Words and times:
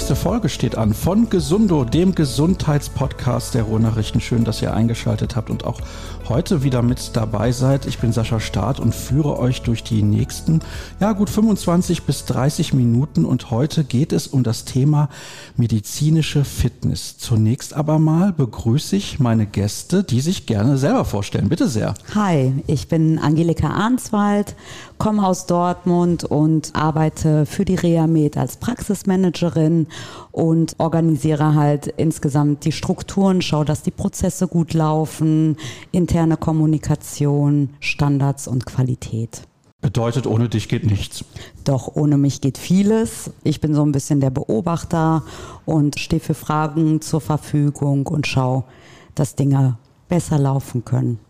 Die 0.00 0.04
nächste 0.04 0.16
Folge 0.16 0.48
steht 0.48 0.78
an 0.78 0.94
von 0.94 1.28
Gesundo, 1.28 1.84
dem 1.84 2.14
Gesundheitspodcast 2.14 3.52
der 3.52 3.64
Ruhrnachrichten. 3.64 4.22
Schön, 4.22 4.44
dass 4.44 4.62
ihr 4.62 4.72
eingeschaltet 4.72 5.36
habt 5.36 5.50
und 5.50 5.64
auch 5.64 5.78
heute 6.26 6.62
wieder 6.62 6.80
mit 6.80 7.10
dabei 7.14 7.52
seid. 7.52 7.84
Ich 7.84 7.98
bin 7.98 8.10
Sascha 8.10 8.40
Staat 8.40 8.80
und 8.80 8.94
führe 8.94 9.38
euch 9.38 9.60
durch 9.60 9.84
die 9.84 10.02
nächsten, 10.02 10.60
ja, 11.00 11.12
gut 11.12 11.28
25 11.28 12.04
bis 12.04 12.24
30 12.24 12.72
Minuten 12.72 13.26
und 13.26 13.50
heute 13.50 13.84
geht 13.84 14.14
es 14.14 14.26
um 14.26 14.42
das 14.42 14.64
Thema 14.64 15.10
medizinische 15.58 16.44
Fitness. 16.44 17.18
Zunächst 17.18 17.74
aber 17.74 17.98
mal 17.98 18.32
begrüße 18.32 18.96
ich 18.96 19.20
meine 19.20 19.44
Gäste, 19.44 20.02
die 20.02 20.22
sich 20.22 20.46
gerne 20.46 20.78
selber 20.78 21.04
vorstellen. 21.04 21.50
Bitte 21.50 21.68
sehr. 21.68 21.92
Hi, 22.14 22.54
ich 22.66 22.88
bin 22.88 23.18
Angelika 23.18 23.68
Arnswald, 23.68 24.56
komme 25.00 25.26
aus 25.26 25.46
Dortmund 25.46 26.24
und 26.24 26.72
arbeite 26.74 27.46
für 27.46 27.64
die 27.64 27.74
Reamed 27.74 28.36
als 28.36 28.58
Praxismanagerin 28.58 29.86
und 30.30 30.76
organisiere 30.78 31.54
halt 31.54 31.86
insgesamt 31.86 32.66
die 32.66 32.70
Strukturen, 32.70 33.40
schaue, 33.40 33.64
dass 33.64 33.82
die 33.82 33.90
Prozesse 33.90 34.46
gut 34.46 34.74
laufen, 34.74 35.56
interne 35.90 36.36
Kommunikation, 36.36 37.70
Standards 37.80 38.46
und 38.46 38.66
Qualität. 38.66 39.42
Bedeutet, 39.80 40.26
ohne 40.26 40.50
dich 40.50 40.68
geht 40.68 40.84
nichts. 40.84 41.24
Doch, 41.64 41.96
ohne 41.96 42.18
mich 42.18 42.42
geht 42.42 42.58
vieles. 42.58 43.30
Ich 43.42 43.62
bin 43.62 43.74
so 43.74 43.82
ein 43.82 43.92
bisschen 43.92 44.20
der 44.20 44.28
Beobachter 44.28 45.22
und 45.64 45.98
stehe 45.98 46.20
für 46.20 46.34
Fragen 46.34 47.00
zur 47.00 47.22
Verfügung 47.22 48.06
und 48.06 48.26
schaue, 48.26 48.64
dass 49.14 49.34
Dinge 49.34 49.78
besser 50.10 50.38
laufen 50.38 50.84
können. 50.84 51.20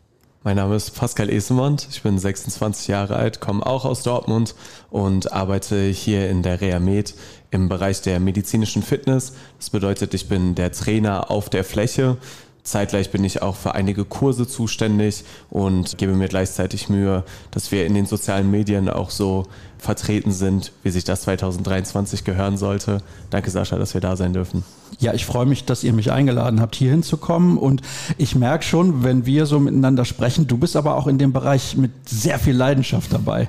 Mein 0.42 0.56
Name 0.56 0.74
ist 0.74 0.92
Pascal 0.92 1.28
Esemond, 1.28 1.86
ich 1.90 2.02
bin 2.02 2.18
26 2.18 2.88
Jahre 2.88 3.16
alt, 3.16 3.40
komme 3.40 3.66
auch 3.66 3.84
aus 3.84 4.02
Dortmund 4.02 4.54
und 4.88 5.32
arbeite 5.32 5.84
hier 5.88 6.30
in 6.30 6.42
der 6.42 6.62
Reamed 6.62 7.14
im 7.50 7.68
Bereich 7.68 8.00
der 8.00 8.20
medizinischen 8.20 8.82
Fitness. 8.82 9.34
Das 9.58 9.68
bedeutet, 9.68 10.14
ich 10.14 10.30
bin 10.30 10.54
der 10.54 10.72
Trainer 10.72 11.30
auf 11.30 11.50
der 11.50 11.62
Fläche. 11.62 12.16
Zeitgleich 12.62 13.10
bin 13.10 13.22
ich 13.22 13.42
auch 13.42 13.54
für 13.54 13.74
einige 13.74 14.06
Kurse 14.06 14.48
zuständig 14.48 15.24
und 15.50 15.98
gebe 15.98 16.14
mir 16.14 16.28
gleichzeitig 16.28 16.88
Mühe, 16.88 17.22
dass 17.50 17.70
wir 17.70 17.84
in 17.84 17.92
den 17.92 18.06
sozialen 18.06 18.50
Medien 18.50 18.88
auch 18.88 19.10
so 19.10 19.46
vertreten 19.80 20.32
sind, 20.32 20.72
wie 20.82 20.90
sich 20.90 21.04
das 21.04 21.22
2023 21.22 22.24
gehören 22.24 22.56
sollte. 22.56 23.02
Danke 23.30 23.50
Sascha, 23.50 23.76
dass 23.76 23.94
wir 23.94 24.00
da 24.00 24.16
sein 24.16 24.32
dürfen. 24.32 24.62
Ja, 24.98 25.14
ich 25.14 25.24
freue 25.24 25.46
mich, 25.46 25.64
dass 25.64 25.84
ihr 25.84 25.92
mich 25.92 26.12
eingeladen 26.12 26.60
habt, 26.60 26.74
hier 26.74 26.90
hinzukommen. 26.90 27.56
Und 27.56 27.80
ich 28.18 28.34
merke 28.34 28.64
schon, 28.64 29.02
wenn 29.04 29.24
wir 29.24 29.46
so 29.46 29.58
miteinander 29.58 30.04
sprechen, 30.04 30.46
du 30.46 30.58
bist 30.58 30.76
aber 30.76 30.96
auch 30.96 31.06
in 31.06 31.16
dem 31.16 31.32
Bereich 31.32 31.76
mit 31.76 31.92
sehr 32.08 32.38
viel 32.38 32.54
Leidenschaft 32.54 33.12
dabei. 33.12 33.48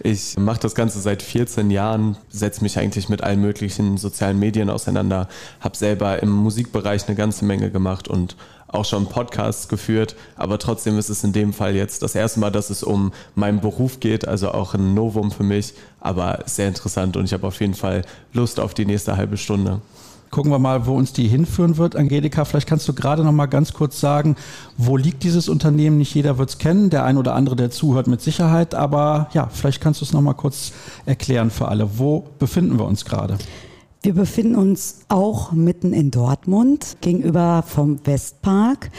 Ich 0.00 0.38
mache 0.38 0.60
das 0.60 0.74
Ganze 0.74 1.00
seit 1.00 1.22
14 1.22 1.70
Jahren, 1.70 2.16
setze 2.28 2.62
mich 2.62 2.78
eigentlich 2.78 3.08
mit 3.08 3.22
allen 3.22 3.40
möglichen 3.40 3.96
sozialen 3.96 4.38
Medien 4.38 4.70
auseinander, 4.70 5.28
habe 5.60 5.76
selber 5.76 6.22
im 6.22 6.30
Musikbereich 6.30 7.06
eine 7.08 7.16
ganze 7.16 7.44
Menge 7.44 7.70
gemacht 7.70 8.08
und 8.08 8.36
auch 8.72 8.84
schon 8.84 9.06
Podcasts 9.06 9.68
geführt, 9.68 10.16
aber 10.36 10.58
trotzdem 10.58 10.98
ist 10.98 11.10
es 11.10 11.22
in 11.22 11.32
dem 11.32 11.52
Fall 11.52 11.76
jetzt 11.76 12.02
das 12.02 12.14
erste 12.14 12.40
Mal, 12.40 12.50
dass 12.50 12.70
es 12.70 12.82
um 12.82 13.12
meinen 13.34 13.60
Beruf 13.60 14.00
geht, 14.00 14.26
also 14.26 14.50
auch 14.50 14.74
ein 14.74 14.94
Novum 14.94 15.30
für 15.30 15.44
mich, 15.44 15.74
aber 16.00 16.40
sehr 16.46 16.68
interessant 16.68 17.16
und 17.16 17.26
ich 17.26 17.32
habe 17.32 17.46
auf 17.46 17.60
jeden 17.60 17.74
Fall 17.74 18.02
Lust 18.32 18.58
auf 18.58 18.74
die 18.74 18.86
nächste 18.86 19.16
halbe 19.16 19.36
Stunde. 19.36 19.80
Gucken 20.32 20.50
wir 20.50 20.58
mal, 20.58 20.86
wo 20.86 20.94
uns 20.94 21.12
die 21.12 21.28
hinführen 21.28 21.76
wird. 21.76 21.94
Angelika, 21.94 22.46
vielleicht 22.46 22.66
kannst 22.66 22.88
du 22.88 22.94
gerade 22.94 23.22
noch 23.22 23.32
mal 23.32 23.44
ganz 23.44 23.74
kurz 23.74 24.00
sagen, 24.00 24.36
wo 24.78 24.96
liegt 24.96 25.24
dieses 25.24 25.50
Unternehmen? 25.50 25.98
Nicht 25.98 26.14
jeder 26.14 26.38
wird 26.38 26.48
es 26.48 26.56
kennen, 26.56 26.88
der 26.88 27.04
ein 27.04 27.18
oder 27.18 27.34
andere, 27.34 27.54
der 27.54 27.70
zuhört, 27.70 28.06
mit 28.06 28.22
Sicherheit. 28.22 28.74
Aber 28.74 29.28
ja, 29.34 29.50
vielleicht 29.52 29.82
kannst 29.82 30.00
du 30.00 30.06
es 30.06 30.14
noch 30.14 30.22
mal 30.22 30.32
kurz 30.32 30.72
erklären 31.04 31.50
für 31.50 31.68
alle. 31.68 31.98
Wo 31.98 32.30
befinden 32.38 32.78
wir 32.78 32.86
uns 32.86 33.04
gerade? 33.04 33.36
Wir 34.04 34.14
befinden 34.14 34.56
uns 34.56 35.02
auch 35.06 35.52
mitten 35.52 35.92
in 35.92 36.10
Dortmund 36.10 36.96
gegenüber 37.02 37.62
vom 37.64 38.04
Westpark. 38.04 38.90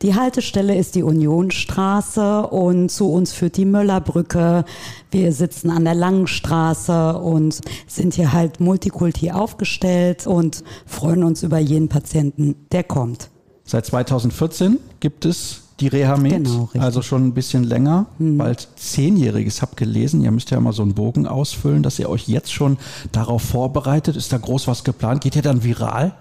Die 0.00 0.14
Haltestelle 0.14 0.76
ist 0.76 0.94
die 0.94 1.02
Unionstraße 1.02 2.46
und 2.46 2.88
zu 2.88 3.10
uns 3.10 3.32
führt 3.32 3.56
die 3.56 3.64
Möllerbrücke. 3.64 4.64
Wir 5.10 5.32
sitzen 5.32 5.70
an 5.70 5.84
der 5.84 5.96
Langen 5.96 6.28
Straße 6.28 7.18
und 7.18 7.62
sind 7.88 8.14
hier 8.14 8.32
halt 8.32 8.60
multikulti 8.60 9.32
aufgestellt 9.32 10.28
und 10.28 10.62
freuen 10.86 11.24
uns 11.24 11.42
über 11.42 11.58
jeden 11.58 11.88
Patienten, 11.88 12.54
der 12.70 12.84
kommt. 12.84 13.30
Seit 13.64 13.86
2014 13.86 14.78
gibt 15.00 15.24
es 15.24 15.63
die 15.80 15.88
Reha-Med, 15.88 16.44
genau, 16.44 16.68
also 16.78 17.02
schon 17.02 17.26
ein 17.26 17.34
bisschen 17.34 17.64
länger, 17.64 18.06
hm. 18.18 18.38
bald 18.38 18.68
zehnjähriges. 18.76 19.60
Hab 19.60 19.76
gelesen, 19.76 20.22
ihr 20.22 20.30
müsst 20.30 20.50
ja 20.50 20.60
mal 20.60 20.72
so 20.72 20.82
einen 20.82 20.94
Bogen 20.94 21.26
ausfüllen, 21.26 21.82
dass 21.82 21.98
ihr 21.98 22.08
euch 22.08 22.28
jetzt 22.28 22.52
schon 22.52 22.78
darauf 23.10 23.42
vorbereitet. 23.42 24.16
Ist 24.16 24.32
da 24.32 24.38
groß 24.38 24.68
was 24.68 24.84
geplant? 24.84 25.22
Geht 25.22 25.36
ihr 25.36 25.42
dann 25.42 25.64
viral? 25.64 26.14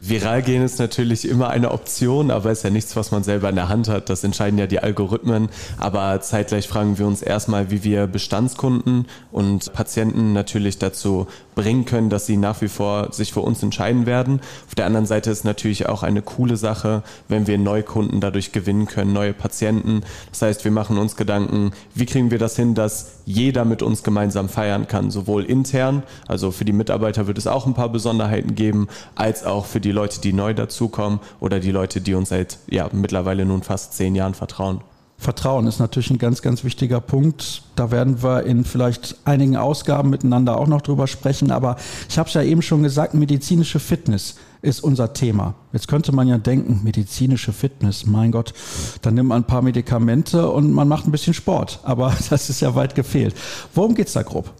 Viral 0.00 0.42
gehen 0.42 0.62
ist 0.62 0.78
natürlich 0.78 1.28
immer 1.28 1.48
eine 1.48 1.72
Option, 1.72 2.30
aber 2.30 2.50
ist 2.50 2.64
ja 2.64 2.70
nichts, 2.70 2.94
was 2.96 3.10
man 3.10 3.22
selber 3.22 3.48
in 3.48 3.56
der 3.56 3.68
Hand 3.68 3.88
hat. 3.88 4.08
Das 4.08 4.24
entscheiden 4.24 4.58
ja 4.58 4.66
die 4.66 4.80
Algorithmen. 4.80 5.48
Aber 5.78 6.20
zeitgleich 6.20 6.68
fragen 6.68 6.98
wir 6.98 7.06
uns 7.06 7.22
erstmal, 7.22 7.70
wie 7.70 7.84
wir 7.84 8.06
Bestandskunden 8.06 9.06
und 9.32 9.72
Patienten 9.72 10.32
natürlich 10.32 10.78
dazu 10.78 11.26
bringen 11.54 11.84
können, 11.84 12.08
dass 12.08 12.26
sie 12.26 12.36
nach 12.36 12.60
wie 12.60 12.68
vor 12.68 13.12
sich 13.12 13.32
für 13.32 13.40
uns 13.40 13.62
entscheiden 13.62 14.06
werden. 14.06 14.40
Auf 14.68 14.76
der 14.76 14.86
anderen 14.86 15.06
Seite 15.06 15.30
ist 15.30 15.44
natürlich 15.44 15.88
auch 15.88 16.04
eine 16.04 16.22
coole 16.22 16.56
Sache, 16.56 17.02
wenn 17.26 17.48
wir 17.48 17.58
Neukunden 17.58 18.20
dadurch 18.20 18.52
gewinnen 18.52 18.86
können, 18.86 19.12
neue 19.12 19.32
Patienten. 19.32 20.02
Das 20.30 20.42
heißt, 20.42 20.64
wir 20.64 20.70
machen 20.70 20.98
uns 20.98 21.16
Gedanken, 21.16 21.72
wie 21.94 22.06
kriegen 22.06 22.30
wir 22.30 22.38
das 22.38 22.54
hin, 22.54 22.74
dass 22.74 23.22
jeder 23.24 23.64
mit 23.64 23.82
uns 23.82 24.04
gemeinsam 24.04 24.48
feiern 24.48 24.86
kann, 24.86 25.10
sowohl 25.10 25.44
intern, 25.44 26.04
also 26.28 26.52
für 26.52 26.64
die 26.64 26.72
Mitarbeiter 26.72 27.26
wird 27.26 27.38
es 27.38 27.48
auch 27.48 27.66
ein 27.66 27.74
paar 27.74 27.88
Besonderheiten 27.90 28.54
geben, 28.54 28.86
als 29.16 29.44
auch 29.44 29.66
für 29.66 29.80
die 29.80 29.87
Leute, 29.92 30.20
die 30.20 30.32
neu 30.32 30.54
dazukommen 30.54 31.20
oder 31.40 31.60
die 31.60 31.70
Leute, 31.70 32.00
die 32.00 32.14
uns 32.14 32.30
seit 32.30 32.58
ja, 32.68 32.88
mittlerweile 32.92 33.44
nun 33.44 33.62
fast 33.62 33.94
zehn 33.94 34.14
Jahren 34.14 34.34
vertrauen. 34.34 34.80
Vertrauen 35.20 35.66
ist 35.66 35.80
natürlich 35.80 36.10
ein 36.10 36.18
ganz, 36.18 36.42
ganz 36.42 36.62
wichtiger 36.62 37.00
Punkt. 37.00 37.62
Da 37.74 37.90
werden 37.90 38.22
wir 38.22 38.44
in 38.44 38.64
vielleicht 38.64 39.16
einigen 39.24 39.56
Ausgaben 39.56 40.10
miteinander 40.10 40.56
auch 40.56 40.68
noch 40.68 40.80
drüber 40.80 41.08
sprechen. 41.08 41.50
Aber 41.50 41.76
ich 42.08 42.18
habe 42.18 42.28
es 42.28 42.34
ja 42.34 42.42
eben 42.42 42.62
schon 42.62 42.84
gesagt, 42.84 43.14
medizinische 43.14 43.80
Fitness 43.80 44.36
ist 44.62 44.80
unser 44.80 45.12
Thema. 45.14 45.54
Jetzt 45.72 45.88
könnte 45.88 46.12
man 46.12 46.28
ja 46.28 46.38
denken, 46.38 46.82
medizinische 46.84 47.52
Fitness, 47.52 48.06
mein 48.06 48.30
Gott, 48.30 48.54
dann 49.02 49.14
nimmt 49.14 49.30
man 49.30 49.42
ein 49.42 49.46
paar 49.46 49.62
Medikamente 49.62 50.48
und 50.48 50.72
man 50.72 50.86
macht 50.86 51.08
ein 51.08 51.12
bisschen 51.12 51.34
Sport. 51.34 51.80
Aber 51.82 52.14
das 52.30 52.48
ist 52.48 52.60
ja 52.60 52.76
weit 52.76 52.94
gefehlt. 52.94 53.34
Worum 53.74 53.96
geht 53.96 54.06
es 54.06 54.12
da 54.12 54.22
grob? 54.22 54.52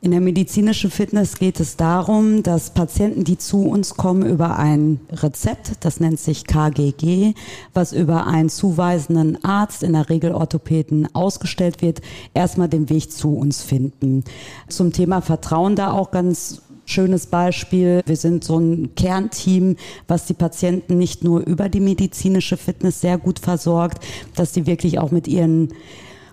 In 0.00 0.12
der 0.12 0.20
medizinischen 0.20 0.92
Fitness 0.92 1.38
geht 1.38 1.58
es 1.58 1.76
darum, 1.76 2.44
dass 2.44 2.70
Patienten, 2.70 3.24
die 3.24 3.36
zu 3.36 3.62
uns 3.62 3.96
kommen, 3.96 4.24
über 4.24 4.56
ein 4.56 5.00
Rezept, 5.10 5.72
das 5.80 5.98
nennt 5.98 6.20
sich 6.20 6.46
KGG, 6.46 7.34
was 7.74 7.92
über 7.92 8.28
einen 8.28 8.48
zuweisenden 8.48 9.42
Arzt, 9.42 9.82
in 9.82 9.94
der 9.94 10.08
Regel 10.08 10.30
Orthopäden, 10.30 11.12
ausgestellt 11.16 11.82
wird, 11.82 12.00
erstmal 12.32 12.68
den 12.68 12.88
Weg 12.90 13.10
zu 13.10 13.36
uns 13.36 13.62
finden. 13.62 14.22
Zum 14.68 14.92
Thema 14.92 15.20
Vertrauen 15.20 15.74
da 15.74 15.90
auch 15.90 16.12
ganz 16.12 16.62
schönes 16.84 17.26
Beispiel. 17.26 18.02
Wir 18.06 18.16
sind 18.16 18.44
so 18.44 18.56
ein 18.56 18.94
Kernteam, 18.94 19.74
was 20.06 20.26
die 20.26 20.34
Patienten 20.34 20.96
nicht 20.96 21.24
nur 21.24 21.40
über 21.40 21.68
die 21.68 21.80
medizinische 21.80 22.56
Fitness 22.56 23.00
sehr 23.00 23.18
gut 23.18 23.40
versorgt, 23.40 24.04
dass 24.36 24.54
sie 24.54 24.66
wirklich 24.66 25.00
auch 25.00 25.10
mit 25.10 25.26
ihren 25.26 25.70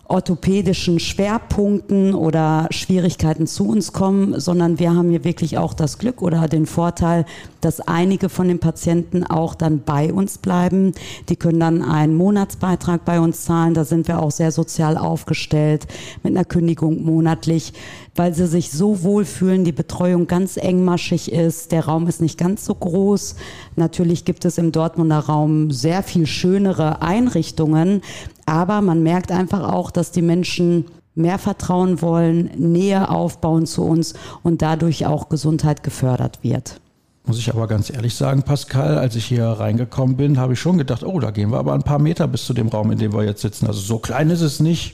orthopädischen 0.07 0.99
Schwerpunkten 0.99 2.13
oder 2.13 2.67
Schwierigkeiten 2.69 3.47
zu 3.47 3.67
uns 3.67 3.91
kommen, 3.91 4.39
sondern 4.39 4.79
wir 4.79 4.93
haben 4.93 5.09
hier 5.09 5.23
wirklich 5.23 5.57
auch 5.57 5.73
das 5.73 5.97
Glück 5.97 6.21
oder 6.21 6.47
den 6.47 6.65
Vorteil, 6.65 7.25
dass 7.61 7.79
einige 7.79 8.29
von 8.29 8.47
den 8.47 8.59
Patienten 8.59 9.23
auch 9.23 9.55
dann 9.55 9.81
bei 9.83 10.13
uns 10.13 10.37
bleiben. 10.37 10.93
Die 11.29 11.35
können 11.35 11.59
dann 11.59 11.81
einen 11.81 12.15
Monatsbeitrag 12.15 13.03
bei 13.05 13.19
uns 13.19 13.45
zahlen. 13.45 13.73
Da 13.73 13.83
sind 13.85 14.07
wir 14.07 14.21
auch 14.21 14.31
sehr 14.31 14.51
sozial 14.51 14.97
aufgestellt 14.97 15.87
mit 16.21 16.35
einer 16.35 16.45
Kündigung 16.45 17.03
monatlich, 17.03 17.73
weil 18.15 18.35
sie 18.35 18.45
sich 18.45 18.71
so 18.71 19.01
wohlfühlen, 19.01 19.65
die 19.65 19.71
Betreuung 19.71 20.27
ganz 20.27 20.57
engmaschig 20.57 21.31
ist, 21.31 21.71
der 21.71 21.85
Raum 21.85 22.07
ist 22.07 22.21
nicht 22.21 22.37
ganz 22.37 22.65
so 22.65 22.75
groß. 22.75 23.35
Natürlich 23.75 24.25
gibt 24.25 24.45
es 24.45 24.59
im 24.59 24.71
Dortmunder 24.71 25.19
Raum 25.19 25.71
sehr 25.71 26.03
viel 26.03 26.27
schönere 26.27 27.01
Einrichtungen, 27.01 28.01
aber 28.45 28.81
man 28.81 29.03
merkt 29.03 29.31
einfach 29.31 29.71
auch, 29.71 29.91
dass 29.91 30.11
die 30.11 30.21
Menschen 30.21 30.85
mehr 31.15 31.39
Vertrauen 31.39 32.01
wollen, 32.01 32.51
Nähe 32.57 33.09
aufbauen 33.09 33.65
zu 33.65 33.83
uns 33.83 34.13
und 34.43 34.61
dadurch 34.61 35.05
auch 35.05 35.29
Gesundheit 35.29 35.81
gefördert 35.83 36.39
wird. 36.43 36.81
Muss 37.27 37.39
ich 37.39 37.49
aber 37.49 37.67
ganz 37.67 37.89
ehrlich 37.89 38.13
sagen, 38.13 38.43
Pascal, 38.43 38.99
als 38.99 39.15
ich 39.15 39.25
hier 39.25 39.47
reingekommen 39.47 40.15
bin, 40.15 40.37
habe 40.37 40.53
ich 40.53 40.59
schon 40.59 40.77
gedacht, 40.77 41.03
oh, 41.03 41.19
da 41.19 41.31
gehen 41.31 41.49
wir 41.49 41.57
aber 41.57 41.73
ein 41.73 41.81
paar 41.81 41.97
Meter 41.97 42.27
bis 42.27 42.45
zu 42.45 42.53
dem 42.53 42.67
Raum, 42.67 42.91
in 42.91 42.99
dem 42.99 43.13
wir 43.13 43.23
jetzt 43.23 43.41
sitzen. 43.41 43.65
Also 43.65 43.79
so 43.79 43.97
klein 43.97 44.29
ist 44.29 44.41
es 44.41 44.59
nicht. 44.59 44.93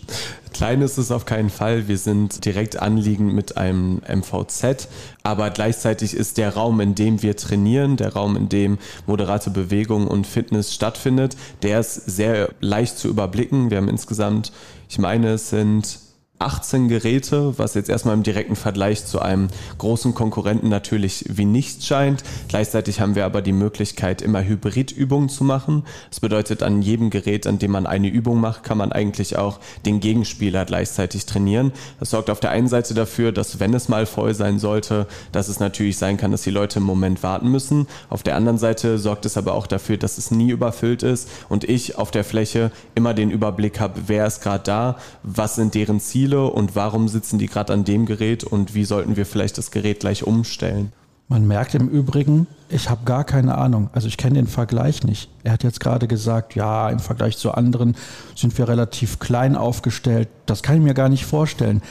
Klein 0.53 0.81
ist 0.81 0.97
es 0.97 1.11
auf 1.11 1.25
keinen 1.25 1.49
Fall. 1.49 1.89
Wir 1.89 1.97
sind 1.97 2.45
direkt 2.45 2.81
anliegend 2.81 3.33
mit 3.33 3.57
einem 3.57 4.01
MVZ, 4.07 4.87
aber 5.23 5.49
gleichzeitig 5.49 6.13
ist 6.13 6.37
der 6.37 6.53
Raum, 6.53 6.79
in 6.79 6.95
dem 6.95 7.21
wir 7.21 7.35
trainieren, 7.35 7.97
der 7.97 8.13
Raum, 8.13 8.37
in 8.37 8.47
dem 8.47 8.77
moderate 9.07 9.49
Bewegung 9.49 10.07
und 10.07 10.25
Fitness 10.25 10.73
stattfindet, 10.73 11.35
der 11.63 11.81
ist 11.81 11.95
sehr 11.95 12.49
leicht 12.61 12.97
zu 12.97 13.09
überblicken. 13.09 13.71
Wir 13.71 13.77
haben 13.77 13.89
insgesamt, 13.89 14.53
ich 14.87 14.99
meine, 14.99 15.31
es 15.31 15.49
sind 15.49 15.99
18 16.41 16.87
Geräte, 16.87 17.57
was 17.57 17.75
jetzt 17.75 17.89
erstmal 17.89 18.15
im 18.15 18.23
direkten 18.23 18.55
Vergleich 18.55 19.05
zu 19.05 19.19
einem 19.19 19.47
großen 19.77 20.13
Konkurrenten 20.13 20.69
natürlich 20.69 21.25
wie 21.29 21.45
nichts 21.45 21.85
scheint. 21.85 22.23
Gleichzeitig 22.47 22.99
haben 22.99 23.15
wir 23.15 23.25
aber 23.25 23.41
die 23.41 23.51
Möglichkeit, 23.51 24.21
immer 24.21 24.43
Hybridübungen 24.43 25.29
zu 25.29 25.43
machen. 25.43 25.83
Das 26.09 26.19
bedeutet, 26.19 26.63
an 26.63 26.81
jedem 26.81 27.09
Gerät, 27.09 27.47
an 27.47 27.59
dem 27.59 27.71
man 27.71 27.85
eine 27.85 28.07
Übung 28.07 28.39
macht, 28.39 28.63
kann 28.63 28.77
man 28.77 28.91
eigentlich 28.91 29.37
auch 29.37 29.59
den 29.85 29.99
Gegenspieler 29.99 30.65
gleichzeitig 30.65 31.25
trainieren. 31.25 31.71
Das 31.99 32.09
sorgt 32.09 32.29
auf 32.29 32.39
der 32.39 32.51
einen 32.51 32.67
Seite 32.67 32.93
dafür, 32.93 33.31
dass 33.31 33.59
wenn 33.59 33.73
es 33.73 33.87
mal 33.87 34.05
voll 34.05 34.33
sein 34.33 34.59
sollte, 34.59 35.07
dass 35.31 35.47
es 35.47 35.59
natürlich 35.59 35.97
sein 35.97 36.17
kann, 36.17 36.31
dass 36.31 36.41
die 36.41 36.51
Leute 36.51 36.79
im 36.79 36.85
Moment 36.85 37.23
warten 37.23 37.49
müssen. 37.49 37.87
Auf 38.09 38.23
der 38.23 38.35
anderen 38.35 38.57
Seite 38.57 38.97
sorgt 38.97 39.25
es 39.25 39.37
aber 39.37 39.53
auch 39.53 39.67
dafür, 39.67 39.97
dass 39.97 40.17
es 40.17 40.31
nie 40.31 40.49
überfüllt 40.49 41.03
ist 41.03 41.29
und 41.49 41.63
ich 41.63 41.97
auf 41.97 42.11
der 42.11 42.23
Fläche 42.23 42.71
immer 42.95 43.13
den 43.13 43.31
Überblick 43.31 43.79
habe, 43.79 44.01
wer 44.07 44.25
ist 44.25 44.41
gerade 44.41 44.63
da, 44.63 44.97
was 45.23 45.55
sind 45.55 45.75
deren 45.75 45.99
Ziele 45.99 46.30
Ziele 46.31 46.45
und 46.45 46.75
warum 46.75 47.07
sitzen 47.09 47.39
die 47.39 47.47
gerade 47.47 47.73
an 47.73 47.83
dem 47.83 48.05
Gerät 48.05 48.43
und 48.43 48.73
wie 48.73 48.85
sollten 48.85 49.17
wir 49.17 49.25
vielleicht 49.25 49.57
das 49.57 49.69
Gerät 49.71 49.99
gleich 49.99 50.23
umstellen? 50.23 50.93
Man 51.27 51.47
merkt 51.47 51.75
im 51.75 51.87
Übrigen, 51.87 52.47
ich 52.69 52.89
habe 52.89 53.03
gar 53.05 53.23
keine 53.23 53.57
Ahnung. 53.57 53.89
Also 53.93 54.07
ich 54.07 54.17
kenne 54.17 54.35
den 54.35 54.47
Vergleich 54.47 55.03
nicht. 55.03 55.29
Er 55.43 55.53
hat 55.53 55.63
jetzt 55.63 55.79
gerade 55.79 56.07
gesagt, 56.07 56.55
ja, 56.55 56.89
im 56.89 56.99
Vergleich 56.99 57.37
zu 57.37 57.51
anderen 57.51 57.95
sind 58.35 58.57
wir 58.57 58.67
relativ 58.67 59.19
klein 59.19 59.55
aufgestellt. 59.55 60.27
Das 60.45 60.61
kann 60.61 60.75
ich 60.75 60.81
mir 60.81 60.93
gar 60.93 61.09
nicht 61.09 61.25
vorstellen. 61.25 61.81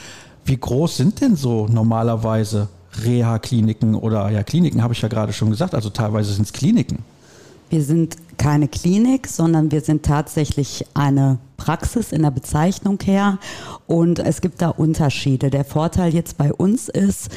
Wie 0.45 0.57
groß 0.57 0.97
sind 0.97 1.21
denn 1.21 1.35
so 1.35 1.67
normalerweise 1.67 2.67
Reha-Kliniken 3.03 3.95
oder 3.95 4.29
ja, 4.29 4.43
Kliniken 4.43 4.83
habe 4.83 4.93
ich 4.93 5.01
ja 5.01 5.07
gerade 5.07 5.33
schon 5.33 5.49
gesagt, 5.49 5.75
also 5.75 5.89
teilweise 5.89 6.33
sind 6.33 6.45
es 6.45 6.53
Kliniken. 6.53 6.99
Wir 7.69 7.83
sind 7.83 8.17
keine 8.41 8.67
Klinik, 8.67 9.27
sondern 9.27 9.71
wir 9.71 9.81
sind 9.81 10.03
tatsächlich 10.03 10.87
eine 10.95 11.37
Praxis 11.57 12.11
in 12.11 12.23
der 12.23 12.31
Bezeichnung 12.31 12.97
her. 13.03 13.37
Und 13.85 14.17
es 14.17 14.41
gibt 14.41 14.63
da 14.63 14.69
Unterschiede. 14.69 15.51
Der 15.51 15.63
Vorteil 15.63 16.11
jetzt 16.11 16.39
bei 16.39 16.51
uns 16.51 16.89
ist, 16.89 17.29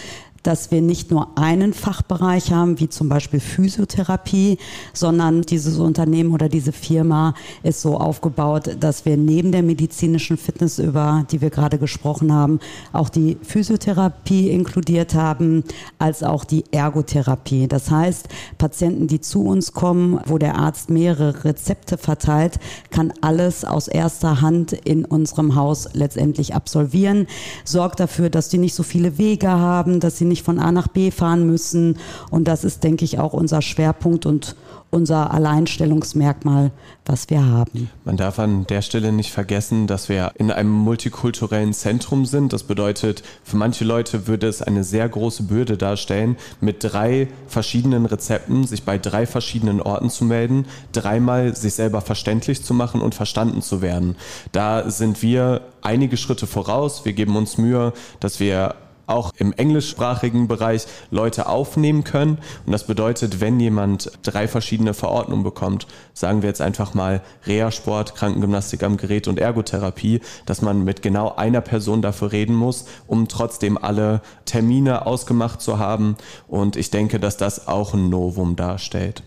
dass 0.44 0.70
wir 0.70 0.82
nicht 0.82 1.10
nur 1.10 1.36
einen 1.36 1.72
Fachbereich 1.72 2.52
haben, 2.52 2.78
wie 2.78 2.88
zum 2.88 3.08
Beispiel 3.08 3.40
Physiotherapie, 3.40 4.58
sondern 4.92 5.42
dieses 5.42 5.78
Unternehmen 5.78 6.32
oder 6.32 6.48
diese 6.48 6.70
Firma 6.70 7.34
ist 7.62 7.80
so 7.80 7.98
aufgebaut, 7.98 8.76
dass 8.78 9.04
wir 9.04 9.16
neben 9.16 9.50
der 9.50 9.62
medizinischen 9.62 10.36
Fitness, 10.36 10.78
über 10.78 11.26
die 11.32 11.40
wir 11.40 11.50
gerade 11.50 11.78
gesprochen 11.78 12.32
haben, 12.32 12.60
auch 12.92 13.08
die 13.08 13.38
Physiotherapie 13.42 14.50
inkludiert 14.50 15.14
haben, 15.14 15.64
als 15.98 16.22
auch 16.22 16.44
die 16.44 16.64
Ergotherapie. 16.70 17.66
Das 17.66 17.90
heißt, 17.90 18.28
Patienten, 18.58 19.08
die 19.08 19.20
zu 19.20 19.44
uns 19.44 19.72
kommen, 19.72 20.20
wo 20.26 20.36
der 20.36 20.56
Arzt 20.56 20.90
mehrere 20.90 21.44
Rezepte 21.44 21.96
verteilt, 21.96 22.58
kann 22.90 23.12
alles 23.22 23.64
aus 23.64 23.88
erster 23.88 24.42
Hand 24.42 24.72
in 24.72 25.06
unserem 25.06 25.54
Haus 25.54 25.88
letztendlich 25.94 26.54
absolvieren, 26.54 27.26
sorgt 27.64 28.00
dafür, 28.00 28.28
dass 28.28 28.50
die 28.50 28.58
nicht 28.58 28.74
so 28.74 28.82
viele 28.82 29.16
Wege 29.16 29.48
haben, 29.48 30.00
dass 30.00 30.18
sie 30.18 30.26
nicht 30.26 30.33
nicht 30.34 30.44
von 30.44 30.58
A 30.58 30.72
nach 30.72 30.88
B 30.88 31.12
fahren 31.12 31.46
müssen. 31.46 31.96
Und 32.28 32.48
das 32.48 32.64
ist, 32.64 32.82
denke 32.82 33.04
ich, 33.04 33.20
auch 33.20 33.32
unser 33.32 33.62
Schwerpunkt 33.62 34.26
und 34.26 34.56
unser 34.90 35.32
Alleinstellungsmerkmal, 35.32 36.70
was 37.04 37.28
wir 37.28 37.44
haben. 37.44 37.90
Man 38.04 38.16
darf 38.16 38.38
an 38.38 38.66
der 38.66 38.80
Stelle 38.80 39.12
nicht 39.12 39.32
vergessen, 39.32 39.86
dass 39.86 40.08
wir 40.08 40.32
in 40.36 40.50
einem 40.50 40.70
multikulturellen 40.70 41.72
Zentrum 41.72 42.26
sind. 42.26 42.52
Das 42.52 42.62
bedeutet, 42.62 43.22
für 43.42 43.56
manche 43.56 43.84
Leute 43.84 44.28
würde 44.28 44.46
es 44.46 44.62
eine 44.62 44.84
sehr 44.84 45.08
große 45.08 45.44
Bürde 45.44 45.76
darstellen, 45.76 46.36
mit 46.60 46.76
drei 46.84 47.28
verschiedenen 47.48 48.06
Rezepten 48.06 48.64
sich 48.66 48.84
bei 48.84 48.98
drei 48.98 49.26
verschiedenen 49.26 49.80
Orten 49.80 50.10
zu 50.10 50.24
melden, 50.24 50.66
dreimal 50.92 51.56
sich 51.56 51.74
selber 51.74 52.00
verständlich 52.00 52.64
zu 52.64 52.72
machen 52.72 53.00
und 53.00 53.14
verstanden 53.14 53.62
zu 53.62 53.82
werden. 53.82 54.16
Da 54.52 54.88
sind 54.90 55.22
wir 55.22 55.62
einige 55.82 56.16
Schritte 56.16 56.46
voraus. 56.46 57.04
Wir 57.04 57.12
geben 57.14 57.36
uns 57.36 57.58
Mühe, 57.58 57.92
dass 58.20 58.38
wir 58.38 58.76
auch 59.06 59.32
im 59.36 59.52
englischsprachigen 59.52 60.48
Bereich 60.48 60.86
Leute 61.10 61.48
aufnehmen 61.48 62.04
können. 62.04 62.38
Und 62.66 62.72
das 62.72 62.86
bedeutet, 62.86 63.40
wenn 63.40 63.60
jemand 63.60 64.10
drei 64.22 64.48
verschiedene 64.48 64.94
Verordnungen 64.94 65.44
bekommt, 65.44 65.86
sagen 66.12 66.42
wir 66.42 66.48
jetzt 66.48 66.60
einfach 66.60 66.94
mal 66.94 67.22
Reha-Sport, 67.46 68.14
Krankengymnastik 68.14 68.82
am 68.82 68.96
Gerät 68.96 69.28
und 69.28 69.38
Ergotherapie, 69.38 70.20
dass 70.46 70.62
man 70.62 70.84
mit 70.84 71.02
genau 71.02 71.34
einer 71.34 71.60
Person 71.60 72.02
dafür 72.02 72.32
reden 72.32 72.54
muss, 72.54 72.86
um 73.06 73.28
trotzdem 73.28 73.78
alle 73.78 74.20
Termine 74.44 75.06
ausgemacht 75.06 75.60
zu 75.60 75.78
haben. 75.78 76.16
Und 76.48 76.76
ich 76.76 76.90
denke, 76.90 77.20
dass 77.20 77.36
das 77.36 77.68
auch 77.68 77.94
ein 77.94 78.08
Novum 78.08 78.56
darstellt. 78.56 79.22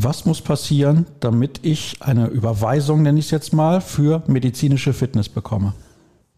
Was 0.00 0.24
muss 0.24 0.40
passieren, 0.40 1.06
damit 1.18 1.58
ich 1.62 1.96
eine 2.00 2.28
Überweisung, 2.28 3.02
nenne 3.02 3.18
ich 3.18 3.24
es 3.24 3.30
jetzt 3.32 3.52
mal, 3.52 3.80
für 3.80 4.22
medizinische 4.28 4.92
Fitness 4.92 5.28
bekomme? 5.28 5.74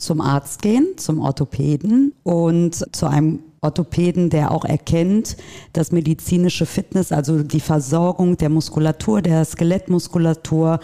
Zum 0.01 0.21
Arzt 0.21 0.63
gehen, 0.63 0.87
zum 0.97 1.21
Orthopäden 1.21 2.13
und 2.23 2.87
zu 2.95 3.07
einem 3.07 3.41
Orthopäden, 3.63 4.31
der 4.31 4.53
auch 4.53 4.65
erkennt, 4.65 5.37
dass 5.75 5.93
medizinische 5.93 6.65
Fitness, 6.65 7.13
also 7.13 7.43
die 7.43 7.61
Versorgung 7.61 8.39
der 8.39 8.49
Muskulatur, 8.49 9.21
der 9.21 9.45
Skelettmuskulatur, 9.45 10.81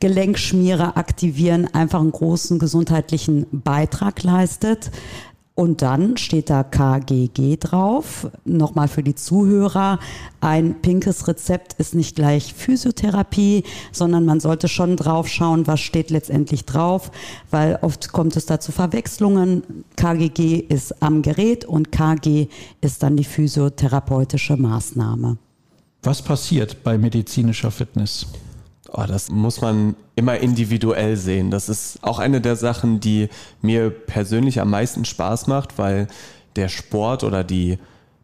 Gelenkschmiere 0.00 0.96
aktivieren, 0.96 1.72
einfach 1.72 2.00
einen 2.00 2.12
großen 2.12 2.58
gesundheitlichen 2.58 3.46
Beitrag 3.50 4.22
leistet. 4.22 4.90
Und 5.58 5.82
dann 5.82 6.16
steht 6.16 6.50
da 6.50 6.62
KGG 6.62 7.56
drauf. 7.56 8.30
Nochmal 8.44 8.86
für 8.86 9.02
die 9.02 9.16
Zuhörer. 9.16 9.98
Ein 10.40 10.80
pinkes 10.82 11.26
Rezept 11.26 11.72
ist 11.80 11.96
nicht 11.96 12.14
gleich 12.14 12.54
Physiotherapie, 12.54 13.64
sondern 13.90 14.24
man 14.24 14.38
sollte 14.38 14.68
schon 14.68 14.94
drauf 14.94 15.26
schauen, 15.26 15.66
was 15.66 15.80
steht 15.80 16.10
letztendlich 16.10 16.64
drauf, 16.64 17.10
weil 17.50 17.76
oft 17.82 18.12
kommt 18.12 18.36
es 18.36 18.46
da 18.46 18.60
zu 18.60 18.70
Verwechslungen. 18.70 19.64
KGG 19.96 20.58
ist 20.60 21.02
am 21.02 21.22
Gerät 21.22 21.64
und 21.64 21.90
KG 21.90 22.46
ist 22.80 23.02
dann 23.02 23.16
die 23.16 23.24
physiotherapeutische 23.24 24.56
Maßnahme. 24.56 25.38
Was 26.04 26.22
passiert 26.22 26.84
bei 26.84 26.96
medizinischer 26.96 27.72
Fitness? 27.72 28.28
Oh, 28.90 29.04
das 29.06 29.30
muss 29.30 29.60
man 29.60 29.96
immer 30.16 30.38
individuell 30.38 31.16
sehen. 31.16 31.50
Das 31.50 31.68
ist 31.68 31.98
auch 32.02 32.18
eine 32.18 32.40
der 32.40 32.56
Sachen, 32.56 33.00
die 33.00 33.28
mir 33.60 33.90
persönlich 33.90 34.60
am 34.60 34.70
meisten 34.70 35.04
Spaß 35.04 35.46
macht, 35.46 35.76
weil 35.76 36.08
der 36.56 36.68
Sport 36.68 37.22
oder 37.22 37.44
die, 37.44 37.78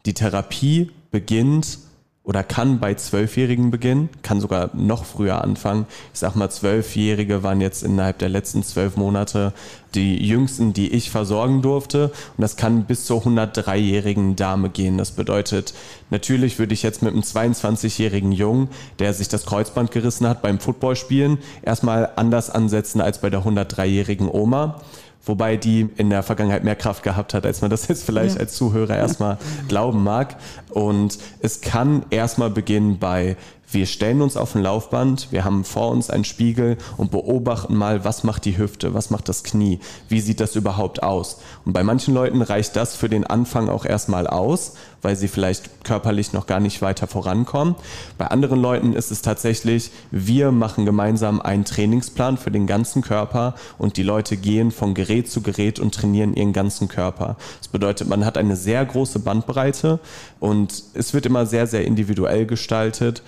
die 0.06 0.14
Therapie 0.14 0.90
beginnt 1.10 1.78
oder 2.24 2.42
kann 2.42 2.80
bei 2.80 2.94
Zwölfjährigen 2.94 3.70
beginnen, 3.70 4.08
kann 4.22 4.40
sogar 4.40 4.70
noch 4.74 5.04
früher 5.04 5.44
anfangen. 5.44 5.86
Ich 6.14 6.20
sag 6.20 6.34
mal, 6.34 6.48
Zwölfjährige 6.50 7.42
waren 7.42 7.60
jetzt 7.60 7.82
innerhalb 7.82 8.18
der 8.18 8.30
letzten 8.30 8.62
zwölf 8.62 8.96
Monate 8.96 9.52
die 9.94 10.26
jüngsten, 10.26 10.72
die 10.72 10.92
ich 10.92 11.10
versorgen 11.10 11.60
durfte. 11.60 12.06
Und 12.06 12.40
das 12.40 12.56
kann 12.56 12.84
bis 12.84 13.04
zur 13.04 13.22
103-jährigen 13.22 14.36
Dame 14.36 14.70
gehen. 14.70 14.96
Das 14.96 15.12
bedeutet, 15.12 15.74
natürlich 16.08 16.58
würde 16.58 16.72
ich 16.72 16.82
jetzt 16.82 17.02
mit 17.02 17.12
einem 17.12 17.22
22-jährigen 17.22 18.32
Jungen, 18.32 18.68
der 18.98 19.12
sich 19.12 19.28
das 19.28 19.44
Kreuzband 19.44 19.90
gerissen 19.90 20.26
hat 20.26 20.40
beim 20.40 20.60
Footballspielen, 20.60 21.38
erstmal 21.62 22.10
anders 22.16 22.48
ansetzen 22.48 23.02
als 23.02 23.20
bei 23.20 23.28
der 23.28 23.44
103-jährigen 23.44 24.28
Oma 24.28 24.80
wobei 25.26 25.56
die 25.56 25.88
in 25.96 26.10
der 26.10 26.22
Vergangenheit 26.22 26.64
mehr 26.64 26.76
Kraft 26.76 27.02
gehabt 27.02 27.34
hat, 27.34 27.46
als 27.46 27.60
man 27.60 27.70
das 27.70 27.88
jetzt 27.88 28.04
vielleicht 28.04 28.34
ja. 28.34 28.40
als 28.40 28.54
Zuhörer 28.54 28.96
erstmal 28.96 29.38
glauben 29.68 30.02
mag. 30.02 30.36
Und 30.70 31.18
es 31.40 31.60
kann 31.60 32.04
erstmal 32.10 32.50
beginnen 32.50 32.98
bei 32.98 33.36
wir 33.74 33.86
stellen 33.86 34.22
uns 34.22 34.36
auf 34.36 34.54
ein 34.54 34.62
Laufband, 34.62 35.28
wir 35.30 35.44
haben 35.44 35.64
vor 35.64 35.90
uns 35.90 36.08
einen 36.08 36.24
Spiegel 36.24 36.78
und 36.96 37.10
beobachten 37.10 37.74
mal, 37.74 38.04
was 38.04 38.24
macht 38.24 38.44
die 38.44 38.56
Hüfte, 38.56 38.94
was 38.94 39.10
macht 39.10 39.28
das 39.28 39.42
Knie, 39.42 39.80
wie 40.08 40.20
sieht 40.20 40.40
das 40.40 40.56
überhaupt 40.56 41.02
aus. 41.02 41.40
Und 41.64 41.72
bei 41.72 41.82
manchen 41.82 42.14
Leuten 42.14 42.40
reicht 42.40 42.76
das 42.76 42.94
für 42.94 43.08
den 43.08 43.26
Anfang 43.26 43.68
auch 43.68 43.84
erstmal 43.84 44.26
aus, 44.26 44.74
weil 45.02 45.16
sie 45.16 45.28
vielleicht 45.28 45.84
körperlich 45.84 46.32
noch 46.32 46.46
gar 46.46 46.60
nicht 46.60 46.80
weiter 46.80 47.06
vorankommen. 47.06 47.74
Bei 48.16 48.28
anderen 48.28 48.60
Leuten 48.60 48.94
ist 48.94 49.10
es 49.10 49.20
tatsächlich, 49.20 49.90
wir 50.10 50.50
machen 50.50 50.86
gemeinsam 50.86 51.42
einen 51.42 51.66
Trainingsplan 51.66 52.38
für 52.38 52.50
den 52.50 52.66
ganzen 52.66 53.02
Körper 53.02 53.54
und 53.76 53.98
die 53.98 54.02
Leute 54.02 54.38
gehen 54.38 54.70
von 54.70 54.94
Gerät 54.94 55.30
zu 55.30 55.42
Gerät 55.42 55.78
und 55.78 55.94
trainieren 55.94 56.34
ihren 56.34 56.54
ganzen 56.54 56.88
Körper. 56.88 57.36
Das 57.58 57.68
bedeutet, 57.68 58.08
man 58.08 58.24
hat 58.24 58.38
eine 58.38 58.56
sehr 58.56 58.84
große 58.84 59.18
Bandbreite 59.18 60.00
und 60.40 60.84
es 60.94 61.12
wird 61.12 61.26
immer 61.26 61.44
sehr, 61.44 61.66
sehr 61.66 61.84
individuell 61.84 62.46
gestaltet 62.46 63.22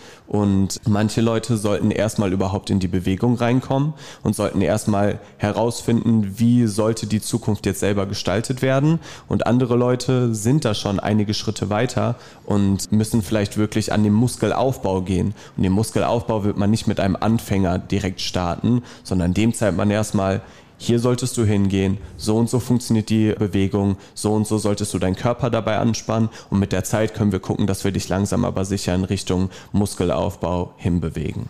manche 0.89 1.21
Leute 1.21 1.57
sollten 1.57 1.91
erstmal 1.91 2.33
überhaupt 2.33 2.71
in 2.71 2.79
die 2.79 2.89
Bewegung 2.89 3.37
reinkommen 3.37 3.95
und 4.23 4.35
sollten 4.35 4.61
erstmal 4.61 5.19
herausfinden, 5.37 6.35
wie 6.39 6.67
sollte 6.67 7.07
die 7.07 7.21
Zukunft 7.21 7.67
jetzt 7.67 7.81
selber 7.81 8.07
gestaltet 8.07 8.63
werden. 8.63 9.01
Und 9.29 9.47
andere 9.47 9.77
Leute 9.77 10.35
sind 10.35 10.65
da 10.65 10.75
schon 10.75 11.01
einige 11.01 11.35
Schritte 11.35 11.71
weiter 11.71 12.17
und 12.45 12.91
müssen 12.93 13.23
vielleicht 13.23 13.57
wirklich 13.57 13.93
an 13.93 14.03
den 14.05 14.13
Muskelaufbau 14.13 15.03
gehen. 15.03 15.35
Und 15.57 15.63
den 15.63 15.73
Muskelaufbau 15.73 16.45
wird 16.45 16.57
man 16.57 16.71
nicht 16.71 16.87
mit 16.87 17.01
einem 17.01 17.17
Anfänger 17.17 17.79
direkt 17.79 18.21
starten, 18.21 18.83
sondern 19.03 19.35
dem 19.35 19.55
zeigt 19.55 19.77
man 19.77 19.91
erstmal, 19.91 20.43
hier 20.79 20.99
solltest 20.99 21.37
du 21.37 21.45
hingehen, 21.45 21.99
so 22.17 22.37
und 22.37 22.51
so 22.51 22.61
funktioniert 22.61 23.09
die 23.09 23.33
Bewegung, 23.33 23.97
so 24.15 24.33
und 24.33 24.47
so 24.47 24.59
solltest 24.59 24.93
du 24.95 24.99
deinen 24.99 25.17
Körper 25.17 25.51
dabei 25.51 25.79
anspannen. 25.79 26.29
Und 26.51 26.59
mit 26.59 26.73
der 26.73 26.85
Zeit 26.85 27.15
können 27.15 27.33
wir 27.33 27.41
gucken, 27.41 27.67
dass 27.67 27.85
wir 27.85 27.93
dich 27.93 28.09
langsam 28.09 28.45
aber 28.45 28.65
sicher 28.65 28.95
in 28.95 29.05
Richtung 29.05 29.51
Muskelaufbau 29.73 30.75
hinbewegen. 30.77 31.49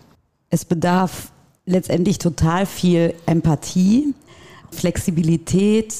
Es 0.49 0.63
bedarf 0.63 1.31
letztendlich 1.65 2.19
total 2.19 2.65
viel 2.65 3.13
Empathie, 3.25 4.13
Flexibilität, 4.71 5.93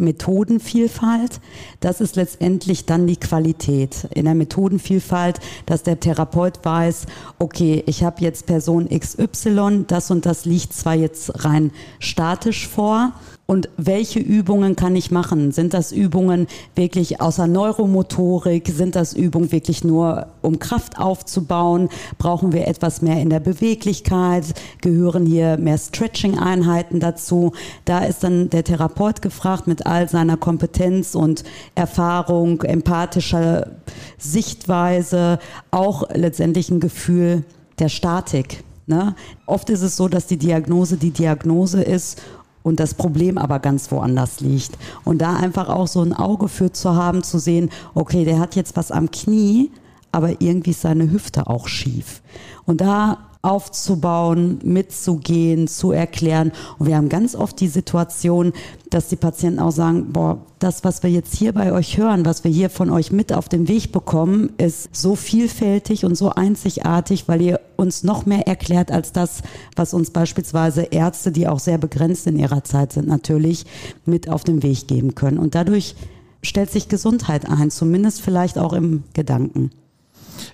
Methodenvielfalt. 0.00 1.40
Das 1.80 2.00
ist 2.00 2.16
letztendlich 2.16 2.86
dann 2.86 3.06
die 3.06 3.16
Qualität. 3.16 4.08
In 4.14 4.24
der 4.24 4.34
Methodenvielfalt, 4.34 5.40
dass 5.66 5.82
der 5.82 6.00
Therapeut 6.00 6.60
weiß, 6.62 7.06
okay, 7.38 7.82
ich 7.86 8.02
habe 8.02 8.22
jetzt 8.22 8.46
Person 8.46 8.88
XY, 8.88 9.84
das 9.86 10.10
und 10.10 10.26
das 10.26 10.44
liegt 10.44 10.72
zwar 10.72 10.94
jetzt 10.94 11.44
rein 11.44 11.70
statisch 11.98 12.66
vor, 12.66 13.12
und 13.50 13.68
welche 13.76 14.20
Übungen 14.20 14.76
kann 14.76 14.94
ich 14.94 15.10
machen? 15.10 15.50
Sind 15.50 15.74
das 15.74 15.90
Übungen 15.90 16.46
wirklich 16.76 17.20
außer 17.20 17.48
Neuromotorik? 17.48 18.68
Sind 18.68 18.94
das 18.94 19.12
Übungen 19.12 19.50
wirklich 19.50 19.82
nur, 19.82 20.28
um 20.40 20.60
Kraft 20.60 21.00
aufzubauen? 21.00 21.88
Brauchen 22.16 22.52
wir 22.52 22.68
etwas 22.68 23.02
mehr 23.02 23.20
in 23.20 23.28
der 23.28 23.40
Beweglichkeit? 23.40 24.44
Gehören 24.82 25.26
hier 25.26 25.56
mehr 25.56 25.78
Stretching-Einheiten 25.78 27.00
dazu? 27.00 27.50
Da 27.86 28.04
ist 28.04 28.22
dann 28.22 28.50
der 28.50 28.62
Therapeut 28.62 29.20
gefragt 29.20 29.66
mit 29.66 29.84
all 29.84 30.08
seiner 30.08 30.36
Kompetenz 30.36 31.16
und 31.16 31.42
Erfahrung, 31.74 32.62
empathischer 32.62 33.72
Sichtweise, 34.16 35.40
auch 35.72 36.08
letztendlich 36.14 36.70
ein 36.70 36.78
Gefühl 36.78 37.42
der 37.80 37.88
Statik. 37.88 38.62
Ne? 38.86 39.16
Oft 39.46 39.70
ist 39.70 39.82
es 39.82 39.96
so, 39.96 40.06
dass 40.06 40.28
die 40.28 40.36
Diagnose 40.36 40.96
die 40.96 41.10
Diagnose 41.10 41.82
ist 41.82 42.22
und 42.62 42.80
das 42.80 42.94
Problem 42.94 43.38
aber 43.38 43.58
ganz 43.58 43.90
woanders 43.90 44.40
liegt. 44.40 44.76
Und 45.04 45.18
da 45.18 45.36
einfach 45.36 45.68
auch 45.68 45.86
so 45.86 46.02
ein 46.02 46.12
Auge 46.12 46.48
für 46.48 46.72
zu 46.72 46.94
haben, 46.94 47.22
zu 47.22 47.38
sehen, 47.38 47.70
okay, 47.94 48.24
der 48.24 48.38
hat 48.38 48.56
jetzt 48.56 48.76
was 48.76 48.90
am 48.90 49.10
Knie, 49.10 49.70
aber 50.12 50.40
irgendwie 50.40 50.70
ist 50.70 50.82
seine 50.82 51.10
Hüfte 51.10 51.46
auch 51.46 51.68
schief. 51.68 52.22
Und 52.66 52.80
da 52.80 53.29
aufzubauen, 53.42 54.58
mitzugehen, 54.64 55.66
zu 55.66 55.92
erklären. 55.92 56.52
Und 56.78 56.86
wir 56.86 56.96
haben 56.96 57.08
ganz 57.08 57.34
oft 57.34 57.58
die 57.60 57.68
Situation, 57.68 58.52
dass 58.90 59.08
die 59.08 59.16
Patienten 59.16 59.60
auch 59.60 59.70
sagen, 59.70 60.12
boah, 60.12 60.44
das, 60.58 60.84
was 60.84 61.02
wir 61.02 61.10
jetzt 61.10 61.34
hier 61.34 61.54
bei 61.54 61.72
euch 61.72 61.96
hören, 61.96 62.26
was 62.26 62.44
wir 62.44 62.50
hier 62.50 62.68
von 62.68 62.90
euch 62.90 63.12
mit 63.12 63.32
auf 63.32 63.48
den 63.48 63.66
Weg 63.66 63.92
bekommen, 63.92 64.50
ist 64.58 64.94
so 64.94 65.16
vielfältig 65.16 66.04
und 66.04 66.16
so 66.16 66.30
einzigartig, 66.30 67.28
weil 67.28 67.40
ihr 67.40 67.60
uns 67.76 68.02
noch 68.02 68.26
mehr 68.26 68.46
erklärt 68.46 68.92
als 68.92 69.12
das, 69.12 69.40
was 69.74 69.94
uns 69.94 70.10
beispielsweise 70.10 70.82
Ärzte, 70.82 71.32
die 71.32 71.48
auch 71.48 71.60
sehr 71.60 71.78
begrenzt 71.78 72.26
in 72.26 72.38
ihrer 72.38 72.62
Zeit 72.62 72.92
sind, 72.92 73.08
natürlich 73.08 73.64
mit 74.04 74.28
auf 74.28 74.44
den 74.44 74.62
Weg 74.62 74.86
geben 74.86 75.14
können. 75.14 75.38
Und 75.38 75.54
dadurch 75.54 75.94
stellt 76.42 76.70
sich 76.70 76.88
Gesundheit 76.88 77.48
ein, 77.48 77.70
zumindest 77.70 78.20
vielleicht 78.20 78.58
auch 78.58 78.74
im 78.74 79.04
Gedanken. 79.14 79.70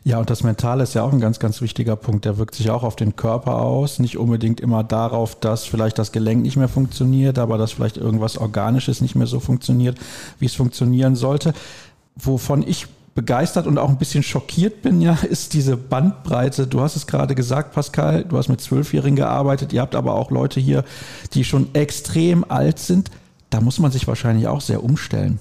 Ja, 0.04 0.18
und 0.18 0.30
das 0.30 0.42
Mentale 0.42 0.82
ist 0.82 0.94
ja 0.94 1.02
auch 1.02 1.12
ein 1.12 1.20
ganz, 1.20 1.38
ganz 1.38 1.60
wichtiger 1.60 1.96
Punkt. 1.96 2.24
Der 2.24 2.38
wirkt 2.38 2.54
sich 2.54 2.70
auch 2.70 2.82
auf 2.82 2.96
den 2.96 3.16
Körper 3.16 3.56
aus. 3.56 3.98
Nicht 3.98 4.16
unbedingt 4.16 4.60
immer 4.60 4.84
darauf, 4.84 5.34
dass 5.38 5.64
vielleicht 5.64 5.98
das 5.98 6.12
Gelenk 6.12 6.42
nicht 6.42 6.56
mehr 6.56 6.68
funktioniert, 6.68 7.38
aber 7.38 7.58
dass 7.58 7.72
vielleicht 7.72 7.96
irgendwas 7.96 8.38
Organisches 8.38 9.00
nicht 9.00 9.14
mehr 9.14 9.26
so 9.26 9.40
funktioniert, 9.40 9.98
wie 10.38 10.46
es 10.46 10.54
funktionieren 10.54 11.16
sollte. 11.16 11.54
Wovon 12.16 12.66
ich 12.66 12.86
begeistert 13.16 13.66
und 13.66 13.78
auch 13.78 13.88
ein 13.88 13.98
bisschen 13.98 14.22
schockiert 14.22 14.82
bin, 14.82 15.00
ja, 15.00 15.14
ist 15.28 15.54
diese 15.54 15.76
Bandbreite. 15.76 16.68
Du 16.68 16.80
hast 16.80 16.94
es 16.94 17.08
gerade 17.08 17.34
gesagt, 17.34 17.72
Pascal, 17.72 18.24
du 18.24 18.36
hast 18.36 18.48
mit 18.48 18.60
Zwölfjährigen 18.60 19.16
gearbeitet. 19.16 19.72
Ihr 19.72 19.80
habt 19.80 19.96
aber 19.96 20.14
auch 20.14 20.30
Leute 20.30 20.60
hier, 20.60 20.84
die 21.32 21.42
schon 21.42 21.74
extrem 21.74 22.44
alt 22.48 22.78
sind. 22.78 23.10
Da 23.50 23.60
muss 23.60 23.78
man 23.78 23.90
sich 23.90 24.06
wahrscheinlich 24.06 24.46
auch 24.46 24.60
sehr 24.60 24.84
umstellen. 24.84 25.38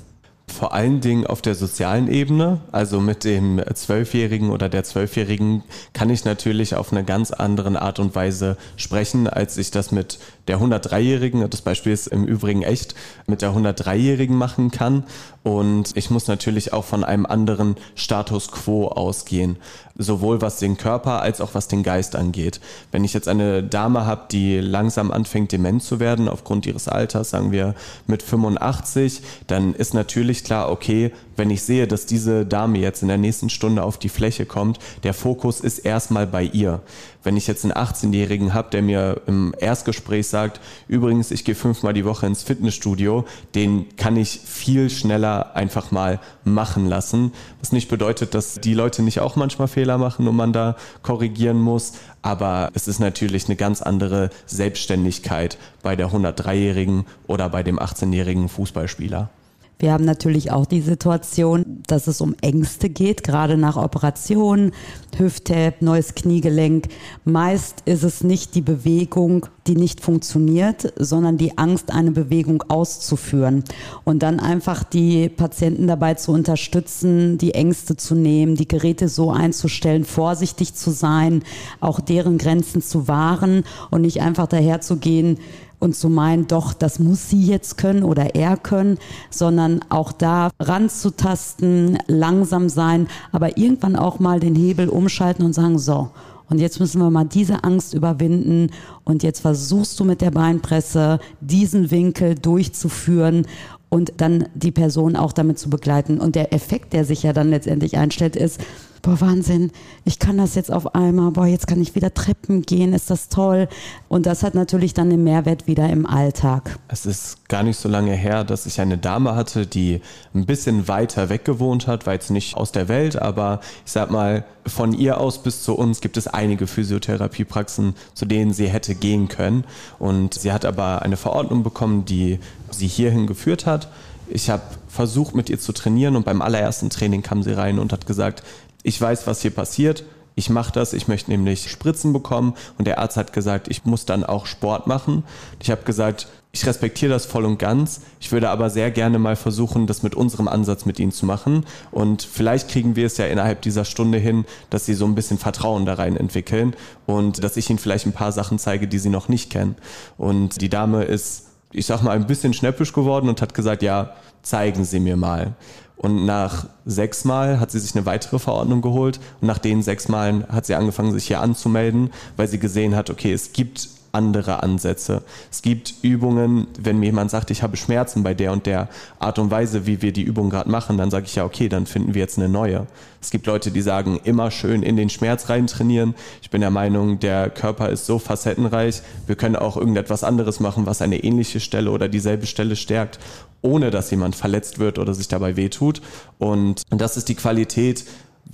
Vor 0.57 0.73
allen 0.73 1.01
Dingen 1.01 1.27
auf 1.27 1.41
der 1.41 1.53
sozialen 1.53 2.07
Ebene, 2.07 2.61
also 2.71 3.01
mit 3.01 3.25
dem 3.25 3.61
Zwölfjährigen 3.73 4.51
oder 4.51 4.69
der 4.69 4.85
Zwölfjährigen, 4.85 5.63
kann 5.91 6.09
ich 6.09 6.23
natürlich 6.23 6.75
auf 6.75 6.93
eine 6.93 7.03
ganz 7.03 7.31
andere 7.31 7.81
Art 7.81 7.99
und 7.99 8.15
Weise 8.15 8.55
sprechen, 8.77 9.27
als 9.27 9.57
ich 9.57 9.71
das 9.71 9.91
mit 9.91 10.17
der 10.47 10.61
103-Jährigen, 10.61 11.49
das 11.49 11.61
Beispiel 11.61 11.91
ist 11.91 12.07
im 12.07 12.23
Übrigen 12.23 12.63
echt, 12.63 12.95
mit 13.27 13.41
der 13.41 13.51
103-Jährigen 13.51 14.37
machen 14.37 14.71
kann. 14.71 15.03
Und 15.43 15.91
ich 15.97 16.09
muss 16.09 16.27
natürlich 16.27 16.71
auch 16.71 16.85
von 16.85 17.03
einem 17.03 17.25
anderen 17.25 17.75
Status 17.95 18.49
quo 18.49 18.87
ausgehen, 18.87 19.57
sowohl 19.97 20.41
was 20.41 20.59
den 20.59 20.77
Körper 20.77 21.21
als 21.21 21.41
auch 21.41 21.53
was 21.53 21.67
den 21.67 21.83
Geist 21.83 22.15
angeht. 22.15 22.59
Wenn 22.91 23.03
ich 23.03 23.13
jetzt 23.13 23.27
eine 23.27 23.63
Dame 23.63 24.05
habe, 24.05 24.23
die 24.31 24.59
langsam 24.59 25.11
anfängt, 25.11 25.51
dement 25.51 25.83
zu 25.83 25.99
werden, 25.99 26.27
aufgrund 26.27 26.65
ihres 26.65 26.87
Alters, 26.87 27.29
sagen 27.29 27.51
wir 27.51 27.75
mit 28.07 28.21
85, 28.23 29.21
dann 29.47 29.73
ist 29.73 29.93
natürlich 29.93 30.43
klar, 30.43 30.69
okay, 30.69 31.11
wenn 31.35 31.49
ich 31.49 31.63
sehe, 31.63 31.87
dass 31.87 32.05
diese 32.05 32.45
Dame 32.45 32.79
jetzt 32.79 33.01
in 33.01 33.07
der 33.07 33.17
nächsten 33.17 33.49
Stunde 33.49 33.83
auf 33.83 33.97
die 33.97 34.09
Fläche 34.09 34.45
kommt, 34.45 34.79
der 35.03 35.13
Fokus 35.13 35.59
ist 35.59 35.79
erstmal 35.79 36.27
bei 36.27 36.43
ihr. 36.43 36.81
Wenn 37.23 37.37
ich 37.37 37.47
jetzt 37.47 37.65
einen 37.65 37.73
18-Jährigen 37.73 38.53
habe, 38.53 38.69
der 38.69 38.81
mir 38.81 39.21
im 39.25 39.55
Erstgespräch 39.57 40.27
sagt, 40.27 40.61
übrigens, 40.87 41.31
ich 41.31 41.43
gehe 41.43 41.55
fünfmal 41.55 41.93
die 41.93 42.05
Woche 42.05 42.27
ins 42.27 42.43
Fitnessstudio, 42.43 43.25
den 43.55 43.95
kann 43.97 44.15
ich 44.15 44.39
viel 44.45 44.89
schneller 44.89 45.55
einfach 45.55 45.91
mal 45.91 46.19
machen 46.43 46.85
lassen. 46.85 47.31
Was 47.59 47.71
nicht 47.71 47.89
bedeutet, 47.89 48.35
dass 48.35 48.55
die 48.55 48.75
Leute 48.75 49.01
nicht 49.01 49.19
auch 49.21 49.35
manchmal 49.35 49.67
Fehler 49.67 49.97
machen 49.97 50.27
und 50.27 50.35
man 50.35 50.53
da 50.53 50.75
korrigieren 51.01 51.59
muss. 51.59 51.93
Aber 52.21 52.69
es 52.73 52.87
ist 52.87 52.99
natürlich 52.99 53.45
eine 53.45 53.55
ganz 53.55 53.81
andere 53.81 54.29
Selbstständigkeit 54.45 55.57
bei 55.81 55.95
der 55.95 56.09
103-Jährigen 56.09 57.05
oder 57.27 57.49
bei 57.49 57.63
dem 57.63 57.79
18-jährigen 57.79 58.49
Fußballspieler. 58.49 59.29
Wir 59.77 59.91
haben 59.91 60.05
natürlich 60.05 60.51
auch 60.51 60.65
die 60.65 60.81
Situation, 60.81 61.83
dass 61.87 62.07
es 62.07 62.21
um 62.21 62.35
Ängste 62.41 62.89
geht, 62.89 63.23
gerade 63.23 63.57
nach 63.57 63.75
Operationen, 63.75 64.71
Hüfttap, 65.17 65.81
neues 65.81 66.15
Kniegelenk. 66.15 66.87
Meist 67.25 67.81
ist 67.85 68.03
es 68.03 68.23
nicht 68.23 68.55
die 68.55 68.61
Bewegung, 68.61 69.47
die 69.67 69.75
nicht 69.75 70.01
funktioniert, 70.01 70.93
sondern 70.97 71.37
die 71.37 71.57
Angst, 71.57 71.91
eine 71.91 72.11
Bewegung 72.11 72.63
auszuführen. 72.67 73.63
Und 74.03 74.23
dann 74.23 74.39
einfach 74.39 74.83
die 74.83 75.29
Patienten 75.29 75.87
dabei 75.87 76.13
zu 76.13 76.31
unterstützen, 76.31 77.37
die 77.37 77.53
Ängste 77.53 77.97
zu 77.97 78.15
nehmen, 78.15 78.55
die 78.55 78.67
Geräte 78.67 79.09
so 79.09 79.31
einzustellen, 79.31 80.05
vorsichtig 80.05 80.75
zu 80.75 80.91
sein, 80.91 81.43
auch 81.79 81.99
deren 81.99 82.37
Grenzen 82.37 82.81
zu 82.81 83.07
wahren 83.07 83.63
und 83.91 84.01
nicht 84.01 84.21
einfach 84.21 84.47
daherzugehen, 84.47 85.37
und 85.79 85.95
zu 85.95 86.09
meinen, 86.09 86.47
doch, 86.47 86.73
das 86.73 86.99
muss 86.99 87.29
sie 87.29 87.45
jetzt 87.45 87.77
können 87.77 88.03
oder 88.03 88.35
er 88.35 88.57
können, 88.57 88.97
sondern 89.29 89.81
auch 89.89 90.11
da 90.11 90.49
ranzutasten, 90.59 91.97
langsam 92.07 92.69
sein, 92.69 93.07
aber 93.31 93.57
irgendwann 93.57 93.95
auch 93.95 94.19
mal 94.19 94.39
den 94.39 94.55
Hebel 94.55 94.89
umschalten 94.89 95.45
und 95.45 95.53
sagen, 95.53 95.77
so, 95.77 96.09
und 96.49 96.59
jetzt 96.59 96.79
müssen 96.79 97.01
wir 97.01 97.09
mal 97.09 97.25
diese 97.25 97.63
Angst 97.63 97.93
überwinden 97.93 98.69
und 99.03 99.23
jetzt 99.23 99.39
versuchst 99.39 99.99
du 99.99 100.03
mit 100.03 100.21
der 100.21 100.31
Beinpresse 100.31 101.19
diesen 101.41 101.89
Winkel 101.89 102.35
durchzuführen 102.35 103.47
und 103.89 104.13
dann 104.17 104.47
die 104.53 104.71
Person 104.71 105.15
auch 105.15 105.31
damit 105.31 105.57
zu 105.57 105.69
begleiten. 105.69 106.19
Und 106.19 106.35
der 106.35 106.53
Effekt, 106.53 106.93
der 106.93 107.05
sich 107.05 107.23
ja 107.23 107.33
dann 107.33 107.49
letztendlich 107.49 107.97
einstellt, 107.97 108.35
ist, 108.35 108.59
boah, 109.05 109.21
Wahnsinn, 109.21 109.71
ich 110.03 110.17
kann 110.17 110.37
das 110.37 110.55
jetzt 110.55 110.71
auf 110.71 110.95
einmal, 110.95 111.29
boah, 111.29 111.45
jetzt 111.45 111.67
kann 111.67 111.79
ich 111.79 111.93
wieder 111.93 112.11
Treppen 112.13 112.63
gehen, 112.63 112.91
ist 112.91 113.11
das 113.11 113.29
toll. 113.29 113.67
Und 114.07 114.25
das 114.25 114.41
hat 114.41 114.55
natürlich 114.55 114.95
dann 114.95 115.11
den 115.11 115.23
Mehrwert 115.23 115.67
wieder 115.67 115.87
im 115.89 116.07
Alltag. 116.07 116.79
Es 116.87 117.05
ist 117.05 117.47
gar 117.47 117.61
nicht 117.61 117.77
so 117.77 117.87
lange 117.87 118.13
her, 118.13 118.43
dass 118.43 118.65
ich 118.65 118.81
eine 118.81 118.97
Dame 118.97 119.35
hatte, 119.35 119.67
die 119.67 120.01
ein 120.33 120.47
bisschen 120.47 120.87
weiter 120.87 121.29
weg 121.29 121.45
gewohnt 121.45 121.85
hat, 121.85 122.07
war 122.07 122.13
jetzt 122.13 122.31
nicht 122.31 122.57
aus 122.57 122.71
der 122.71 122.87
Welt, 122.87 123.21
aber 123.21 123.59
ich 123.85 123.91
sag 123.91 124.09
mal, 124.09 124.43
von 124.65 124.93
ihr 124.93 125.19
aus 125.19 125.43
bis 125.43 125.61
zu 125.61 125.75
uns 125.75 126.01
gibt 126.01 126.17
es 126.17 126.25
einige 126.25 126.65
Physiotherapiepraxen, 126.65 127.93
zu 128.15 128.25
denen 128.25 128.53
sie 128.53 128.67
hätte 128.67 128.95
gehen 128.95 129.27
können. 129.27 129.65
Und 129.99 130.33
sie 130.33 130.51
hat 130.51 130.65
aber 130.65 131.03
eine 131.03 131.17
Verordnung 131.17 131.61
bekommen, 131.61 132.05
die 132.05 132.39
sie 132.71 132.87
hierhin 132.87 133.27
geführt 133.27 133.67
hat. 133.67 133.87
Ich 134.27 134.49
habe 134.49 134.63
versucht, 134.95 135.35
mit 135.35 135.49
ihr 135.49 135.59
zu 135.59 135.71
trainieren 135.71 136.15
und 136.15 136.25
beim 136.25 136.41
allerersten 136.41 136.89
Training 136.89 137.21
kam 137.21 137.43
sie 137.43 137.51
rein 137.51 137.77
und 137.77 137.93
hat 137.93 138.07
gesagt, 138.07 138.43
ich 138.85 139.01
weiß, 139.01 139.25
was 139.25 139.41
hier 139.41 139.51
passiert. 139.51 140.03
Ich 140.35 140.49
mache 140.49 140.71
das, 140.71 140.93
ich 140.93 141.07
möchte 141.07 141.31
nämlich 141.31 141.71
Spritzen 141.71 142.13
bekommen 142.13 142.53
und 142.77 142.85
der 142.85 142.99
Arzt 142.99 143.17
hat 143.17 143.33
gesagt, 143.33 143.67
ich 143.67 143.85
muss 143.85 144.05
dann 144.05 144.23
auch 144.23 144.45
Sport 144.45 144.85
machen. 144.85 145.23
Ich 145.61 145.71
habe 145.71 145.83
gesagt, 145.83 146.27
ich 146.51 146.65
respektiere 146.67 147.11
das 147.11 147.25
voll 147.25 147.45
und 147.45 147.57
ganz. 147.57 148.01
Ich 148.19 148.31
würde 148.31 148.49
aber 148.49 148.69
sehr 148.69 148.91
gerne 148.91 149.17
mal 149.17 149.35
versuchen, 149.35 149.87
das 149.87 150.03
mit 150.03 150.13
unserem 150.13 150.47
Ansatz 150.47 150.85
mit 150.85 150.99
Ihnen 150.99 151.11
zu 151.11 151.25
machen. 151.25 151.65
Und 151.91 152.21
vielleicht 152.21 152.69
kriegen 152.69 152.95
wir 152.95 153.07
es 153.07 153.17
ja 153.17 153.25
innerhalb 153.25 153.61
dieser 153.61 153.85
Stunde 153.85 154.19
hin, 154.19 154.45
dass 154.69 154.85
Sie 154.85 154.93
so 154.93 155.05
ein 155.05 155.15
bisschen 155.15 155.39
Vertrauen 155.39 155.85
da 155.85 155.95
rein 155.95 156.15
entwickeln 156.15 156.75
und 157.07 157.43
dass 157.43 157.57
ich 157.57 157.69
Ihnen 157.69 157.79
vielleicht 157.79 158.05
ein 158.05 158.13
paar 158.13 158.31
Sachen 158.31 158.59
zeige, 158.59 158.87
die 158.87 158.99
Sie 158.99 159.09
noch 159.09 159.29
nicht 159.29 159.49
kennen. 159.49 159.75
Und 160.17 160.61
die 160.61 160.69
Dame 160.69 161.05
ist, 161.05 161.47
ich 161.71 161.87
sag 161.87 162.03
mal, 162.03 162.11
ein 162.11 162.27
bisschen 162.27 162.53
schnäppisch 162.53 162.93
geworden 162.93 163.29
und 163.29 163.41
hat 163.41 163.53
gesagt, 163.53 163.81
ja, 163.81 164.15
zeigen 164.43 164.85
Sie 164.85 164.99
mir 164.99 165.17
mal. 165.17 165.55
Und 165.97 166.25
nach 166.25 166.67
sechs 166.85 167.23
Mal 167.23 167.59
hat 167.59 167.71
sie 167.71 167.79
sich 167.79 167.95
eine 167.95 168.05
weitere 168.05 168.39
Verordnung 168.39 168.81
geholt. 168.81 169.19
Und 169.41 169.47
nach 169.47 169.57
den 169.57 169.81
sechs 169.81 170.07
Malen 170.07 170.45
hat 170.47 170.65
sie 170.65 170.75
angefangen, 170.75 171.13
sich 171.13 171.27
hier 171.27 171.39
anzumelden, 171.39 172.11
weil 172.35 172.47
sie 172.47 172.59
gesehen 172.59 172.95
hat, 172.95 173.09
okay, 173.09 173.31
es 173.31 173.53
gibt 173.53 173.89
andere 174.15 174.63
Ansätze. 174.63 175.21
Es 175.51 175.61
gibt 175.61 175.93
Übungen, 176.01 176.67
wenn 176.79 176.99
mir 176.99 177.07
jemand 177.07 177.29
sagt, 177.29 177.51
ich 177.51 177.61
habe 177.61 177.77
Schmerzen 177.77 178.23
bei 178.23 178.33
der 178.33 178.51
und 178.51 178.65
der 178.65 178.89
Art 179.19 179.37
und 179.37 179.51
Weise, 179.51 179.85
wie 179.85 180.01
wir 180.01 180.11
die 180.11 180.23
Übung 180.23 180.49
gerade 180.49 180.69
machen, 180.69 180.97
dann 180.97 181.11
sage 181.11 181.25
ich 181.25 181.35
ja, 181.35 181.45
okay, 181.45 181.69
dann 181.69 181.85
finden 181.85 182.13
wir 182.13 182.21
jetzt 182.21 182.37
eine 182.39 182.49
neue. 182.49 182.87
Es 183.21 183.29
gibt 183.29 183.45
Leute, 183.45 183.71
die 183.71 183.81
sagen, 183.81 184.19
immer 184.23 184.51
schön 184.51 184.83
in 184.83 184.97
den 184.97 185.09
Schmerz 185.09 185.49
rein 185.49 185.67
trainieren. 185.67 186.15
Ich 186.41 186.49
bin 186.49 186.61
der 186.61 186.71
Meinung, 186.71 187.19
der 187.19 187.49
Körper 187.49 187.89
ist 187.89 188.05
so 188.05 188.19
facettenreich, 188.19 189.01
wir 189.27 189.35
können 189.35 189.55
auch 189.55 189.77
irgendetwas 189.77 190.23
anderes 190.23 190.59
machen, 190.59 190.85
was 190.85 191.01
eine 191.01 191.23
ähnliche 191.23 191.59
Stelle 191.59 191.91
oder 191.91 192.07
dieselbe 192.07 192.45
Stelle 192.45 192.75
stärkt, 192.75 193.19
ohne 193.61 193.91
dass 193.91 194.11
jemand 194.11 194.35
verletzt 194.35 194.79
wird 194.79 194.99
oder 194.99 195.13
sich 195.13 195.27
dabei 195.27 195.55
wehtut. 195.55 196.01
Und 196.37 196.83
das 196.89 197.17
ist 197.17 197.29
die 197.29 197.35
Qualität, 197.35 198.05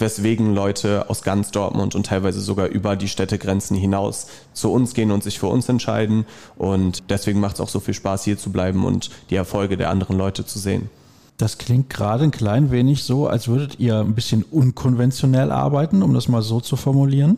weswegen 0.02 0.54
Leute 0.54 1.10
aus 1.10 1.22
ganz 1.22 1.52
Dortmund 1.52 1.96
und 1.96 2.08
teilweise 2.08 2.42
sogar 2.42 2.68
über 2.68 2.96
die 2.96 3.08
Städtegrenzen 3.08 3.78
hinaus 3.78 4.28
zu 4.54 4.72
uns 4.72 4.94
gehen 4.94 5.12
und 5.12 5.24
sich 5.24 5.40
für 5.40 5.48
uns 5.48 5.70
entscheiden. 5.70 6.26
Und 6.58 7.04
deswegen 7.10 7.40
macht 7.40 7.56
es 7.56 7.62
auch 7.62 7.70
so 7.70 7.80
viel 7.80 7.94
Spaß, 7.94 8.24
hier 8.24 8.38
zu 8.38 8.52
bleiben 8.52 8.84
und 8.86 9.10
die 9.30 9.36
Erfolge 9.36 9.78
der 9.78 9.90
anderen 9.90 10.18
Leute 10.18 10.46
zu 10.46 10.60
sehen. 10.60 10.90
Das 11.38 11.58
klingt 11.58 11.90
gerade 11.90 12.24
ein 12.26 12.32
klein 12.32 12.70
wenig 12.70 13.04
so, 13.04 13.28
als 13.28 13.48
würdet 13.48 13.80
ihr 13.80 14.00
ein 14.00 14.14
bisschen 14.14 14.44
unkonventionell 14.44 15.52
arbeiten, 15.52 16.04
um 16.04 16.14
das 16.14 16.28
mal 16.28 16.42
so 16.42 16.60
zu 16.60 16.76
formulieren. 16.76 17.38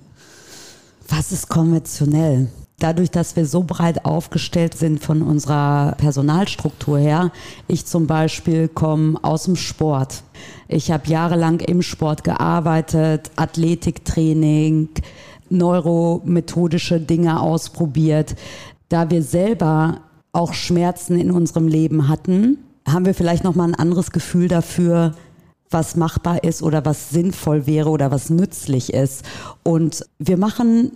Was 1.07 1.31
ist 1.31 1.47
konventionell? 1.47 2.49
Dadurch, 2.79 3.11
dass 3.11 3.35
wir 3.35 3.45
so 3.45 3.63
breit 3.63 4.03
aufgestellt 4.03 4.75
sind 4.75 5.01
von 5.01 5.21
unserer 5.21 5.93
Personalstruktur 5.97 6.97
her, 6.97 7.31
ich 7.67 7.85
zum 7.85 8.07
Beispiel 8.07 8.67
komme 8.67 9.17
aus 9.21 9.43
dem 9.43 9.55
Sport. 9.55 10.23
Ich 10.67 10.91
habe 10.91 11.07
jahrelang 11.07 11.59
im 11.59 11.81
Sport 11.81 12.23
gearbeitet, 12.23 13.31
Athletiktraining, 13.35 14.89
neuromethodische 15.49 16.99
Dinge 16.99 17.39
ausprobiert. 17.39 18.35
Da 18.89 19.09
wir 19.09 19.23
selber 19.23 20.01
auch 20.33 20.53
Schmerzen 20.53 21.17
in 21.17 21.31
unserem 21.31 21.67
Leben 21.67 22.09
hatten, 22.09 22.57
haben 22.87 23.05
wir 23.05 23.13
vielleicht 23.13 23.43
noch 23.43 23.55
mal 23.55 23.67
ein 23.67 23.75
anderes 23.75 24.11
Gefühl 24.11 24.47
dafür, 24.47 25.13
was 25.69 25.95
machbar 25.95 26.43
ist 26.43 26.61
oder 26.61 26.85
was 26.85 27.09
sinnvoll 27.09 27.65
wäre 27.65 27.89
oder 27.89 28.11
was 28.11 28.29
nützlich 28.29 28.93
ist. 28.93 29.23
Und 29.63 30.05
wir 30.19 30.37
machen 30.37 30.91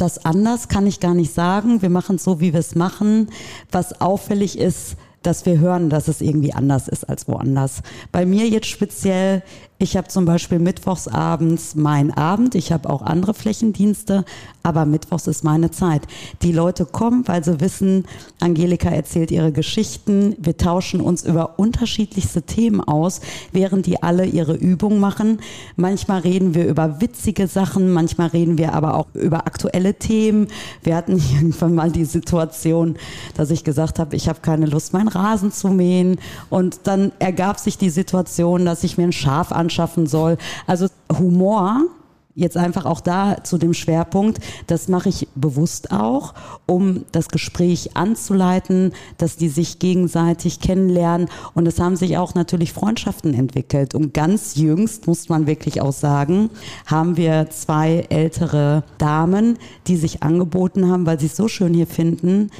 das 0.00 0.24
anders, 0.24 0.68
kann 0.68 0.86
ich 0.86 1.00
gar 1.00 1.14
nicht 1.14 1.34
sagen. 1.34 1.82
Wir 1.82 1.90
machen 1.90 2.16
es 2.16 2.24
so, 2.24 2.40
wie 2.40 2.52
wir 2.52 2.60
es 2.60 2.74
machen. 2.74 3.28
Was 3.70 4.00
auffällig 4.00 4.58
ist, 4.58 4.96
dass 5.22 5.44
wir 5.46 5.58
hören, 5.58 5.90
dass 5.90 6.08
es 6.08 6.20
irgendwie 6.20 6.54
anders 6.54 6.88
ist 6.88 7.08
als 7.08 7.28
woanders. 7.28 7.82
Bei 8.10 8.24
mir 8.24 8.48
jetzt 8.48 8.68
speziell 8.68 9.42
ich 9.82 9.96
habe 9.96 10.08
zum 10.08 10.26
Beispiel 10.26 10.58
mittwochs 10.58 11.08
abends 11.08 11.74
mein 11.74 12.12
Abend. 12.12 12.54
Ich 12.54 12.70
habe 12.70 12.90
auch 12.90 13.00
andere 13.00 13.32
Flächendienste, 13.32 14.26
aber 14.62 14.84
mittwochs 14.84 15.26
ist 15.26 15.42
meine 15.42 15.70
Zeit. 15.70 16.02
Die 16.42 16.52
Leute 16.52 16.84
kommen, 16.84 17.26
weil 17.26 17.42
sie 17.42 17.60
wissen, 17.60 18.04
Angelika 18.40 18.90
erzählt 18.90 19.30
ihre 19.30 19.52
Geschichten. 19.52 20.36
Wir 20.38 20.58
tauschen 20.58 21.00
uns 21.00 21.24
über 21.24 21.58
unterschiedlichste 21.58 22.42
Themen 22.42 22.82
aus, 22.82 23.22
während 23.52 23.86
die 23.86 24.02
alle 24.02 24.26
ihre 24.26 24.54
Übung 24.54 25.00
machen. 25.00 25.38
Manchmal 25.76 26.20
reden 26.20 26.54
wir 26.54 26.66
über 26.66 27.00
witzige 27.00 27.46
Sachen, 27.46 27.90
manchmal 27.90 28.28
reden 28.28 28.58
wir 28.58 28.74
aber 28.74 28.98
auch 28.98 29.06
über 29.14 29.46
aktuelle 29.46 29.94
Themen. 29.94 30.48
Wir 30.82 30.94
hatten 30.94 31.12
irgendwann 31.34 31.74
mal 31.74 31.90
die 31.90 32.04
Situation, 32.04 32.96
dass 33.34 33.50
ich 33.50 33.64
gesagt 33.64 33.98
habe, 33.98 34.14
ich 34.14 34.28
habe 34.28 34.40
keine 34.42 34.66
Lust, 34.66 34.92
meinen 34.92 35.08
Rasen 35.08 35.52
zu 35.52 35.68
mähen. 35.68 36.18
Und 36.50 36.80
dann 36.84 37.12
ergab 37.18 37.58
sich 37.58 37.78
die 37.78 37.88
Situation, 37.88 38.66
dass 38.66 38.84
ich 38.84 38.98
mir 38.98 39.04
ein 39.04 39.12
Schaf 39.12 39.52
anschaue 39.52 39.69
schaffen 39.70 40.06
soll. 40.06 40.36
Also 40.66 40.86
Humor 41.18 41.86
jetzt 42.34 42.56
einfach 42.56 42.86
auch 42.86 43.00
da 43.00 43.42
zu 43.42 43.58
dem 43.58 43.74
Schwerpunkt, 43.74 44.38
das 44.66 44.88
mache 44.88 45.08
ich 45.08 45.28
bewusst 45.34 45.92
auch, 45.92 46.34
um 46.66 47.04
das 47.12 47.28
Gespräch 47.28 47.96
anzuleiten, 47.96 48.92
dass 49.18 49.36
die 49.36 49.48
sich 49.48 49.78
gegenseitig 49.78 50.60
kennenlernen 50.60 51.28
und 51.54 51.66
es 51.66 51.80
haben 51.80 51.96
sich 51.96 52.16
auch 52.18 52.34
natürlich 52.34 52.72
Freundschaften 52.72 53.34
entwickelt 53.34 53.94
und 53.94 54.14
ganz 54.14 54.54
jüngst, 54.54 55.06
muss 55.06 55.28
man 55.28 55.46
wirklich 55.46 55.80
auch 55.80 55.92
sagen, 55.92 56.50
haben 56.86 57.16
wir 57.16 57.50
zwei 57.50 58.06
ältere 58.08 58.84
Damen, 58.98 59.58
die 59.86 59.96
sich 59.96 60.22
angeboten 60.22 60.88
haben, 60.88 61.06
weil 61.06 61.18
sie 61.18 61.26
es 61.26 61.36
so 61.36 61.48
schön 61.48 61.74
hier 61.74 61.86
finden, 61.86 62.50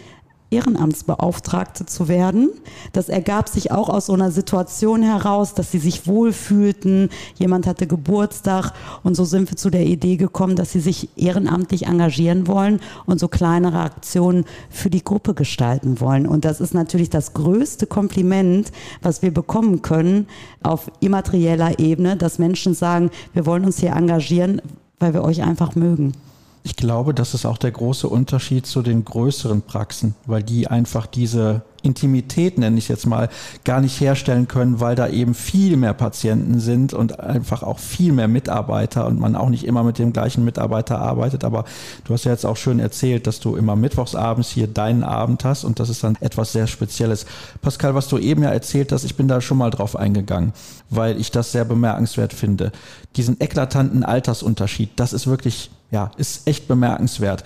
Ehrenamtsbeauftragte 0.50 1.86
zu 1.86 2.08
werden. 2.08 2.50
Das 2.92 3.08
ergab 3.08 3.48
sich 3.48 3.70
auch 3.70 3.88
aus 3.88 4.06
so 4.06 4.14
einer 4.14 4.30
Situation 4.30 5.02
heraus, 5.02 5.54
dass 5.54 5.70
sie 5.70 5.78
sich 5.78 6.06
wohlfühlten. 6.06 7.08
Jemand 7.36 7.66
hatte 7.66 7.86
Geburtstag 7.86 8.72
und 9.02 9.14
so 9.14 9.24
sind 9.24 9.50
wir 9.50 9.56
zu 9.56 9.70
der 9.70 9.86
Idee 9.86 10.16
gekommen, 10.16 10.56
dass 10.56 10.72
sie 10.72 10.80
sich 10.80 11.08
ehrenamtlich 11.16 11.86
engagieren 11.86 12.46
wollen 12.46 12.80
und 13.06 13.20
so 13.20 13.28
kleinere 13.28 13.80
Aktionen 13.80 14.44
für 14.68 14.90
die 14.90 15.04
Gruppe 15.04 15.34
gestalten 15.34 16.00
wollen. 16.00 16.26
Und 16.26 16.44
das 16.44 16.60
ist 16.60 16.74
natürlich 16.74 17.10
das 17.10 17.34
größte 17.34 17.86
Kompliment, 17.86 18.72
was 19.02 19.22
wir 19.22 19.32
bekommen 19.32 19.82
können 19.82 20.26
auf 20.62 20.90
immaterieller 21.00 21.78
Ebene, 21.78 22.16
dass 22.16 22.38
Menschen 22.38 22.74
sagen, 22.74 23.10
wir 23.32 23.46
wollen 23.46 23.64
uns 23.64 23.78
hier 23.78 23.92
engagieren, 23.92 24.60
weil 24.98 25.14
wir 25.14 25.22
euch 25.22 25.42
einfach 25.42 25.74
mögen. 25.74 26.12
Ich 26.62 26.76
glaube, 26.76 27.14
das 27.14 27.32
ist 27.32 27.46
auch 27.46 27.56
der 27.56 27.70
große 27.70 28.06
Unterschied 28.06 28.66
zu 28.66 28.82
den 28.82 29.04
größeren 29.04 29.62
Praxen, 29.62 30.14
weil 30.26 30.42
die 30.42 30.68
einfach 30.68 31.06
diese 31.06 31.62
Intimität, 31.82 32.58
nenne 32.58 32.76
ich 32.76 32.88
jetzt 32.88 33.06
mal, 33.06 33.30
gar 33.64 33.80
nicht 33.80 33.98
herstellen 33.98 34.46
können, 34.46 34.78
weil 34.78 34.94
da 34.94 35.08
eben 35.08 35.32
viel 35.32 35.78
mehr 35.78 35.94
Patienten 35.94 36.60
sind 36.60 36.92
und 36.92 37.18
einfach 37.18 37.62
auch 37.62 37.78
viel 37.78 38.12
mehr 38.12 38.28
Mitarbeiter 38.28 39.06
und 39.06 39.18
man 39.18 39.36
auch 39.36 39.48
nicht 39.48 39.64
immer 39.64 39.82
mit 39.84 39.98
dem 39.98 40.12
gleichen 40.12 40.44
Mitarbeiter 40.44 40.98
arbeitet. 40.98 41.44
Aber 41.44 41.64
du 42.04 42.12
hast 42.12 42.24
ja 42.24 42.32
jetzt 42.32 42.44
auch 42.44 42.58
schön 42.58 42.78
erzählt, 42.78 43.26
dass 43.26 43.40
du 43.40 43.56
immer 43.56 43.74
mittwochsabends 43.74 44.50
hier 44.50 44.66
deinen 44.66 45.02
Abend 45.02 45.44
hast 45.44 45.64
und 45.64 45.80
das 45.80 45.88
ist 45.88 46.04
dann 46.04 46.18
etwas 46.20 46.52
sehr 46.52 46.66
Spezielles. 46.66 47.24
Pascal, 47.62 47.94
was 47.94 48.08
du 48.08 48.18
eben 48.18 48.42
ja 48.42 48.50
erzählt 48.50 48.92
hast, 48.92 49.04
ich 49.04 49.16
bin 49.16 49.28
da 49.28 49.40
schon 49.40 49.56
mal 49.56 49.70
drauf 49.70 49.96
eingegangen, 49.96 50.52
weil 50.90 51.18
ich 51.18 51.30
das 51.30 51.52
sehr 51.52 51.64
bemerkenswert 51.64 52.34
finde. 52.34 52.72
Diesen 53.16 53.40
eklatanten 53.40 54.04
Altersunterschied, 54.04 54.90
das 54.96 55.14
ist 55.14 55.26
wirklich, 55.26 55.70
ja, 55.90 56.10
ist 56.16 56.46
echt 56.46 56.68
bemerkenswert. 56.68 57.44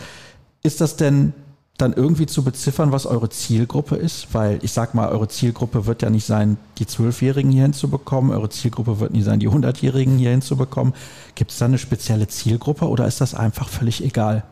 Ist 0.63 0.81
das 0.81 0.97
denn 0.97 1.33
dann 1.77 1.93
irgendwie 1.93 2.27
zu 2.27 2.45
beziffern, 2.45 2.93
was 2.93 3.05
eure 3.07 3.29
Zielgruppe 3.31 3.97
ist? 3.97 4.29
Weil 4.33 4.59
ich 4.63 4.73
sag 4.73 4.95
mal, 4.95 5.09
eure 5.09 5.29
Zielgruppe 5.29 5.87
wird 5.87 6.03
ja 6.03 6.11
nicht 6.11 6.25
sein, 6.25 6.57
die 6.79 6.87
Zwölfjährigen 6.87 7.51
hier 7.51 7.63
hinzubekommen. 7.63 8.31
Eure 8.31 8.49
Zielgruppe 8.49 9.01
wird 9.01 9.13
nicht 9.13 9.25
sein, 9.25 9.41
die 9.41 9.49
Hundertjährigen 9.49 10.17
hier 10.19 10.31
hinzubekommen. 10.31 10.95
Gibt 11.35 11.51
es 11.51 11.59
da 11.59 11.65
eine 11.65 11.79
spezielle 11.79 12.29
Zielgruppe 12.29 12.89
oder 12.89 13.07
ist 13.07 13.21
das 13.21 13.35
einfach 13.35 13.69
völlig 13.69 14.05
egal? 14.05 14.45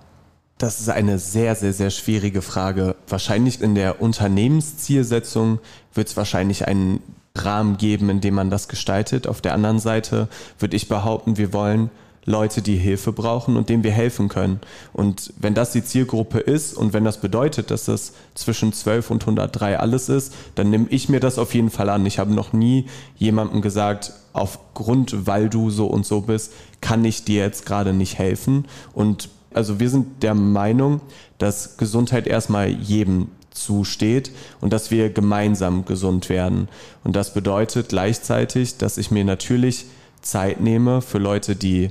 Das 0.58 0.80
ist 0.80 0.88
eine 0.88 1.18
sehr, 1.18 1.54
sehr, 1.54 1.72
sehr 1.72 1.90
schwierige 1.90 2.42
Frage. 2.42 2.96
Wahrscheinlich 3.08 3.60
in 3.60 3.74
der 3.74 4.00
Unternehmenszielsetzung 4.00 5.60
wird 5.94 6.08
es 6.08 6.16
wahrscheinlich 6.16 6.66
einen 6.66 7.00
Rahmen 7.36 7.78
geben, 7.78 8.10
in 8.10 8.20
dem 8.20 8.34
man 8.34 8.50
das 8.50 8.68
gestaltet. 8.68 9.26
Auf 9.26 9.40
der 9.40 9.54
anderen 9.54 9.78
Seite 9.78 10.28
würde 10.58 10.76
ich 10.76 10.88
behaupten, 10.88 11.36
wir 11.36 11.52
wollen 11.52 11.90
Leute, 12.24 12.62
die 12.62 12.76
Hilfe 12.76 13.12
brauchen 13.12 13.56
und 13.56 13.68
denen 13.68 13.82
wir 13.82 13.90
helfen 13.90 14.28
können. 14.28 14.60
Und 14.92 15.32
wenn 15.38 15.54
das 15.54 15.72
die 15.72 15.82
Zielgruppe 15.82 16.38
ist 16.38 16.74
und 16.74 16.92
wenn 16.92 17.04
das 17.04 17.20
bedeutet, 17.20 17.70
dass 17.70 17.86
das 17.86 18.12
zwischen 18.34 18.72
12 18.72 19.10
und 19.10 19.22
103 19.22 19.80
alles 19.80 20.08
ist, 20.08 20.32
dann 20.54 20.70
nehme 20.70 20.86
ich 20.90 21.08
mir 21.08 21.18
das 21.18 21.38
auf 21.38 21.54
jeden 21.54 21.70
Fall 21.70 21.88
an. 21.88 22.06
Ich 22.06 22.18
habe 22.18 22.32
noch 22.32 22.52
nie 22.52 22.86
jemandem 23.16 23.60
gesagt, 23.60 24.12
aufgrund, 24.32 25.26
weil 25.26 25.48
du 25.48 25.70
so 25.70 25.86
und 25.86 26.06
so 26.06 26.20
bist, 26.20 26.52
kann 26.80 27.04
ich 27.04 27.24
dir 27.24 27.42
jetzt 27.42 27.66
gerade 27.66 27.92
nicht 27.92 28.18
helfen. 28.18 28.66
Und 28.94 29.28
also 29.52 29.80
wir 29.80 29.90
sind 29.90 30.22
der 30.22 30.34
Meinung, 30.34 31.00
dass 31.38 31.76
Gesundheit 31.76 32.26
erstmal 32.26 32.68
jedem 32.68 33.28
zusteht 33.50 34.30
und 34.60 34.72
dass 34.72 34.90
wir 34.90 35.10
gemeinsam 35.10 35.84
gesund 35.84 36.28
werden. 36.28 36.68
Und 37.04 37.16
das 37.16 37.34
bedeutet 37.34 37.90
gleichzeitig, 37.90 38.78
dass 38.78 38.96
ich 38.96 39.10
mir 39.10 39.24
natürlich 39.24 39.86
Zeit 40.22 40.60
nehme 40.60 41.02
für 41.02 41.18
Leute, 41.18 41.56
die 41.56 41.90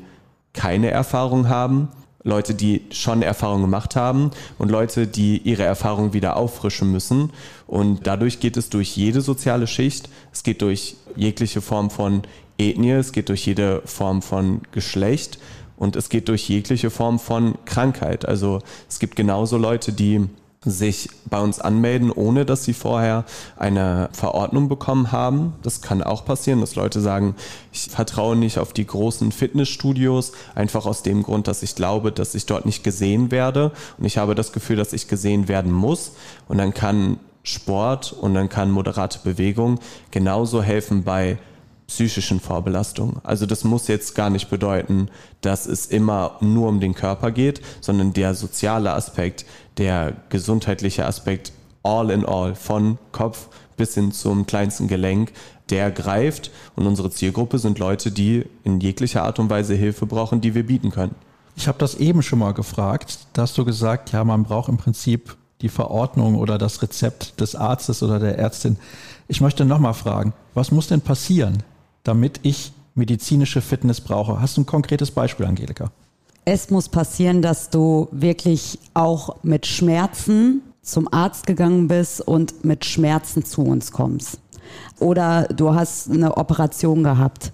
keine 0.62 0.91
Erfahrung 0.91 1.50
haben, 1.50 1.88
Leute, 2.24 2.54
die 2.54 2.84
schon 2.91 3.24
Erfahrung 3.24 3.62
gemacht 3.62 3.95
haben 3.95 4.30
und 4.60 4.69
Leute, 4.69 5.08
die 5.08 5.39
ihre 5.39 5.63
Erfahrung 5.63 6.13
wieder 6.13 6.38
auffrischen 6.38 6.91
müssen. 6.91 7.32
Und 7.65 8.06
dadurch 8.06 8.39
geht 8.39 8.58
es 8.58 8.69
durch 8.69 8.95
jede 8.95 9.21
soziale 9.21 9.65
Schicht, 9.65 10.08
es 10.32 10.43
geht 10.43 10.62
durch 10.62 10.97
jegliche 11.15 11.62
Form 11.62 11.89
von 11.89 12.21
Ethnie, 12.60 12.91
es 12.91 13.12
geht 13.12 13.30
durch 13.30 13.43
jede 13.47 13.82
Form 13.86 14.21
von 14.21 14.62
Geschlecht 14.71 15.39
und 15.78 15.95
es 15.95 16.10
geht 16.10 16.30
durch 16.30 16.47
jegliche 16.47 16.91
Form 16.91 17.17
von 17.17 17.56
Krankheit. 17.65 18.28
Also 18.28 18.60
es 18.88 19.00
gibt 19.00 19.15
genauso 19.15 19.58
Leute, 19.58 19.93
die 19.93 20.28
sich 20.63 21.10
bei 21.26 21.39
uns 21.39 21.60
anmelden, 21.60 22.12
ohne 22.12 22.45
dass 22.45 22.63
sie 22.63 22.74
vorher 22.74 23.26
eine 23.58 24.10
Verordnung 24.12 24.69
bekommen 24.69 25.12
haben. 25.12 25.54
Das 25.63 25.82
kann 25.82 26.04
auch 26.04 26.24
passieren, 26.24 26.62
dass 26.62 26.76
Leute 26.76 27.02
sagen, 27.02 27.36
ich 27.74 27.89
vertraue 27.89 28.36
nicht 28.36 28.60
auf 28.60 28.71
die 28.71 28.86
großen 28.86 29.32
Fitnessstudios, 29.32 30.34
einfach 30.54 30.86
aus 30.86 31.02
dem 31.02 31.24
Grund, 31.24 31.47
dass 31.47 31.63
ich 31.63 31.74
glaube, 31.74 32.12
dass 32.12 32.36
ich 32.36 32.45
dort 32.45 32.67
nicht 32.67 32.84
gesehen 32.84 33.32
werde. 33.32 33.71
Und 33.97 34.06
ich 34.06 34.19
habe 34.19 34.36
das 34.36 34.52
Gefühl, 34.52 34.76
dass 34.76 34.93
ich 34.93 35.08
gesehen 35.08 35.47
werden 35.47 35.71
muss. 35.71 36.12
Und 36.47 36.60
dann 36.60 36.76
kann 36.76 37.17
Sport 37.41 38.13
und 38.13 38.36
dann 38.36 38.47
kann 38.47 38.69
moderate 38.69 39.17
Bewegung 39.24 39.80
genauso 40.12 40.62
helfen 40.62 41.04
bei 41.04 41.39
psychischen 41.91 42.39
Vorbelastungen. 42.39 43.17
Also 43.23 43.45
das 43.45 43.65
muss 43.65 43.89
jetzt 43.89 44.15
gar 44.15 44.30
nicht 44.30 44.49
bedeuten, 44.49 45.10
dass 45.41 45.65
es 45.65 45.88
immer 45.88 46.38
nur 46.39 46.69
um 46.69 46.80
den 46.80 46.95
Körper 46.95 47.32
geht, 47.32 47.62
sondern 47.82 48.13
der 48.13 48.34
soziale 48.34 48.93
Aspekt, 48.93 49.45
der 49.77 50.13
gesundheitliche 50.30 51.06
Aspekt, 51.06 51.51
all 51.84 52.10
in 52.10 52.25
all, 52.25 52.56
von 52.56 52.97
Kopf 53.12 53.49
bis 53.75 53.95
hin 53.95 54.13
zum 54.13 54.45
kleinsten 54.45 54.88
Gelenk, 54.88 55.34
der 55.69 55.91
greift. 55.91 56.51
Und 56.77 56.88
unsere 56.88 57.12
Zielgruppe 57.12 57.60
sind 57.60 57.77
Leute, 57.77 58.10
die 58.10 58.45
in 58.63 58.80
jeglicher 58.80 59.23
Art 59.23 59.39
und 59.39 59.49
Weise 59.49 59.75
Hilfe 59.75 60.06
brauchen, 60.06 60.39
die 60.39 60.56
wir 60.56 60.65
bieten 60.65 60.91
können. 60.91 61.15
Ich 61.58 61.67
habe 61.67 61.77
das 61.77 61.95
eben 61.95 62.23
schon 62.23 62.39
mal 62.39 62.54
gefragt. 62.54 63.19
Da 63.34 63.41
hast 63.41 63.58
du 63.58 63.65
gesagt, 63.65 64.13
ja, 64.13 64.23
man 64.23 64.43
braucht 64.43 64.69
im 64.69 64.77
Prinzip 64.77 65.36
die 65.62 65.69
Verordnung 65.69 66.36
oder 66.36 66.58
das 66.58 66.82
Rezept 66.82 67.41
des 67.41 67.56
Arztes 67.56 68.01
oder 68.01 68.17
der 68.17 68.38
Ärztin. 68.39 68.77
Ich 69.27 69.41
möchte 69.41 69.65
nochmal 69.65 69.93
fragen, 69.93 70.34
was 70.54 70.71
muss 70.71 70.88
denn 70.88 71.01
passieren, 71.01 71.63
damit 72.03 72.39
ich 72.43 72.71
medizinische 72.95 73.61
Fitness 73.61 74.01
brauche? 74.01 74.41
Hast 74.41 74.57
du 74.57 74.61
ein 74.61 74.65
konkretes 74.65 75.11
Beispiel, 75.11 75.45
Angelika? 75.45 75.91
Es 76.43 76.69
muss 76.69 76.89
passieren, 76.89 77.41
dass 77.41 77.69
du 77.69 78.07
wirklich 78.11 78.79
auch 78.93 79.37
mit 79.43 79.67
Schmerzen 79.67 80.61
zum 80.81 81.11
Arzt 81.13 81.45
gegangen 81.45 81.87
bist 81.87 82.21
und 82.21 82.65
mit 82.65 82.85
Schmerzen 82.85 83.45
zu 83.45 83.61
uns 83.61 83.91
kommst. 83.91 84.39
Oder 84.99 85.43
du 85.43 85.75
hast 85.75 86.09
eine 86.09 86.37
Operation 86.37 87.03
gehabt. 87.03 87.51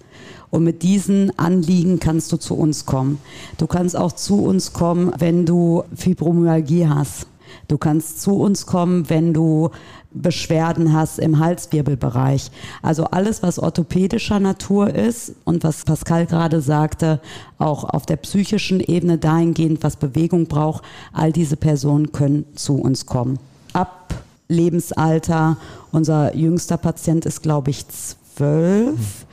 Und 0.50 0.64
mit 0.64 0.82
diesen 0.82 1.38
Anliegen 1.38 2.00
kannst 2.00 2.32
du 2.32 2.38
zu 2.38 2.54
uns 2.54 2.86
kommen. 2.86 3.18
Du 3.58 3.66
kannst 3.66 3.94
auch 3.96 4.12
zu 4.12 4.42
uns 4.44 4.72
kommen, 4.72 5.12
wenn 5.18 5.44
du 5.44 5.84
Fibromyalgie 5.94 6.88
hast. 6.88 7.26
Du 7.68 7.76
kannst 7.76 8.22
zu 8.22 8.40
uns 8.40 8.64
kommen, 8.64 9.10
wenn 9.10 9.34
du 9.34 9.70
Beschwerden 10.10 10.94
hast 10.94 11.18
im 11.18 11.38
Halswirbelbereich. 11.38 12.50
Also 12.80 13.04
alles, 13.04 13.42
was 13.42 13.58
orthopädischer 13.58 14.40
Natur 14.40 14.92
ist 14.94 15.34
und 15.44 15.64
was 15.64 15.84
Pascal 15.84 16.24
gerade 16.24 16.62
sagte, 16.62 17.20
auch 17.58 17.84
auf 17.84 18.06
der 18.06 18.16
psychischen 18.16 18.80
Ebene 18.80 19.18
dahingehend, 19.18 19.82
was 19.82 19.96
Bewegung 19.96 20.46
braucht, 20.46 20.82
all 21.12 21.30
diese 21.30 21.56
Personen 21.56 22.10
können 22.10 22.46
zu 22.54 22.76
uns 22.76 23.04
kommen. 23.04 23.38
Ab 23.74 24.14
Lebensalter, 24.48 25.58
unser 25.92 26.34
jüngster 26.34 26.78
Patient 26.78 27.26
ist, 27.26 27.42
glaube 27.42 27.70
ich, 27.70 27.86
zwölf 27.88 29.26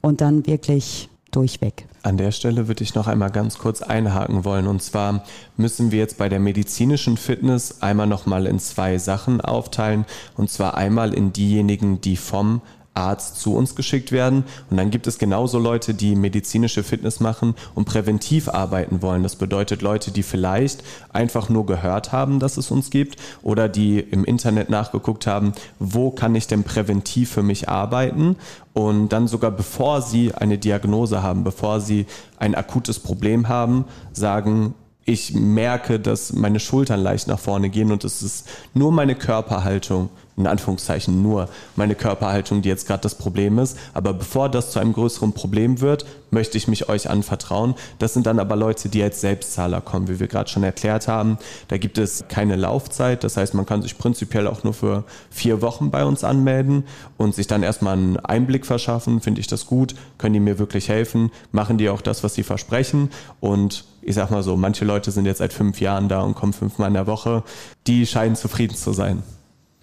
und 0.00 0.22
dann 0.22 0.46
wirklich 0.46 1.10
durchweg. 1.32 1.86
An 2.02 2.16
der 2.16 2.30
Stelle 2.30 2.68
würde 2.68 2.84
ich 2.84 2.94
noch 2.94 3.08
einmal 3.08 3.30
ganz 3.30 3.58
kurz 3.58 3.82
einhaken 3.82 4.44
wollen. 4.44 4.66
Und 4.66 4.82
zwar 4.82 5.24
müssen 5.56 5.90
wir 5.90 5.98
jetzt 5.98 6.18
bei 6.18 6.28
der 6.28 6.40
medizinischen 6.40 7.16
Fitness 7.16 7.82
einmal 7.82 8.06
nochmal 8.06 8.46
in 8.46 8.58
zwei 8.58 8.98
Sachen 8.98 9.40
aufteilen. 9.40 10.04
Und 10.36 10.50
zwar 10.50 10.76
einmal 10.76 11.14
in 11.14 11.32
diejenigen, 11.32 12.00
die 12.00 12.16
vom 12.16 12.60
Arzt 12.94 13.40
zu 13.40 13.54
uns 13.54 13.74
geschickt 13.74 14.12
werden. 14.12 14.44
Und 14.70 14.76
dann 14.76 14.90
gibt 14.90 15.06
es 15.06 15.18
genauso 15.18 15.58
Leute, 15.58 15.94
die 15.94 16.14
medizinische 16.14 16.82
Fitness 16.82 17.20
machen 17.20 17.54
und 17.74 17.86
präventiv 17.86 18.48
arbeiten 18.48 19.02
wollen. 19.02 19.22
Das 19.22 19.36
bedeutet 19.36 19.82
Leute, 19.82 20.10
die 20.10 20.22
vielleicht 20.22 20.84
einfach 21.12 21.48
nur 21.48 21.64
gehört 21.66 22.12
haben, 22.12 22.38
dass 22.38 22.56
es 22.56 22.70
uns 22.70 22.90
gibt 22.90 23.16
oder 23.42 23.68
die 23.68 24.00
im 24.00 24.24
Internet 24.24 24.68
nachgeguckt 24.68 25.26
haben, 25.26 25.52
wo 25.78 26.10
kann 26.10 26.34
ich 26.34 26.46
denn 26.46 26.64
präventiv 26.64 27.30
für 27.30 27.42
mich 27.42 27.68
arbeiten 27.68 28.36
und 28.74 29.10
dann 29.10 29.28
sogar 29.28 29.50
bevor 29.50 30.02
sie 30.02 30.34
eine 30.34 30.58
Diagnose 30.58 31.22
haben, 31.22 31.44
bevor 31.44 31.80
sie 31.80 32.06
ein 32.38 32.54
akutes 32.54 32.98
Problem 32.98 33.48
haben, 33.48 33.84
sagen, 34.12 34.74
ich 35.04 35.34
merke, 35.34 35.98
dass 35.98 36.32
meine 36.32 36.60
Schultern 36.60 37.00
leicht 37.00 37.26
nach 37.26 37.38
vorne 37.38 37.70
gehen 37.70 37.90
und 37.90 38.04
es 38.04 38.22
ist 38.22 38.48
nur 38.72 38.92
meine 38.92 39.14
Körperhaltung, 39.14 40.10
in 40.36 40.46
Anführungszeichen 40.46 41.22
nur 41.22 41.48
meine 41.76 41.94
Körperhaltung, 41.94 42.62
die 42.62 42.68
jetzt 42.68 42.86
gerade 42.86 43.02
das 43.02 43.14
Problem 43.14 43.58
ist. 43.58 43.76
Aber 43.92 44.14
bevor 44.14 44.48
das 44.48 44.70
zu 44.70 44.78
einem 44.78 44.92
größeren 44.92 45.32
Problem 45.32 45.80
wird, 45.80 46.06
möchte 46.30 46.56
ich 46.56 46.68
mich 46.68 46.88
euch 46.88 47.10
anvertrauen. 47.10 47.74
Das 47.98 48.14
sind 48.14 48.26
dann 48.26 48.38
aber 48.38 48.56
Leute, 48.56 48.88
die 48.88 49.02
als 49.02 49.20
Selbstzahler 49.20 49.80
kommen, 49.80 50.08
wie 50.08 50.18
wir 50.18 50.28
gerade 50.28 50.48
schon 50.48 50.62
erklärt 50.62 51.06
haben. 51.06 51.38
Da 51.68 51.76
gibt 51.76 51.98
es 51.98 52.24
keine 52.28 52.56
Laufzeit. 52.56 53.24
Das 53.24 53.36
heißt, 53.36 53.54
man 53.54 53.66
kann 53.66 53.82
sich 53.82 53.98
prinzipiell 53.98 54.46
auch 54.46 54.64
nur 54.64 54.72
für 54.72 55.04
vier 55.30 55.60
Wochen 55.60 55.90
bei 55.90 56.04
uns 56.04 56.24
anmelden 56.24 56.84
und 57.18 57.34
sich 57.34 57.46
dann 57.46 57.62
erstmal 57.62 57.94
einen 57.94 58.16
Einblick 58.16 58.64
verschaffen. 58.64 59.20
Finde 59.20 59.40
ich 59.40 59.46
das 59.46 59.66
gut? 59.66 59.94
Können 60.16 60.32
die 60.32 60.40
mir 60.40 60.58
wirklich 60.58 60.88
helfen? 60.88 61.30
Machen 61.52 61.76
die 61.76 61.90
auch 61.90 62.00
das, 62.00 62.24
was 62.24 62.34
sie 62.34 62.42
versprechen? 62.42 63.10
Und 63.40 63.84
ich 64.00 64.14
sag 64.14 64.30
mal 64.30 64.42
so, 64.42 64.56
manche 64.56 64.84
Leute 64.84 65.10
sind 65.10 65.26
jetzt 65.26 65.38
seit 65.38 65.52
fünf 65.52 65.80
Jahren 65.80 66.08
da 66.08 66.22
und 66.22 66.34
kommen 66.34 66.54
fünfmal 66.54 66.88
in 66.88 66.94
der 66.94 67.06
Woche. 67.06 67.44
Die 67.86 68.06
scheinen 68.06 68.36
zufrieden 68.36 68.74
zu 68.74 68.92
sein. 68.92 69.22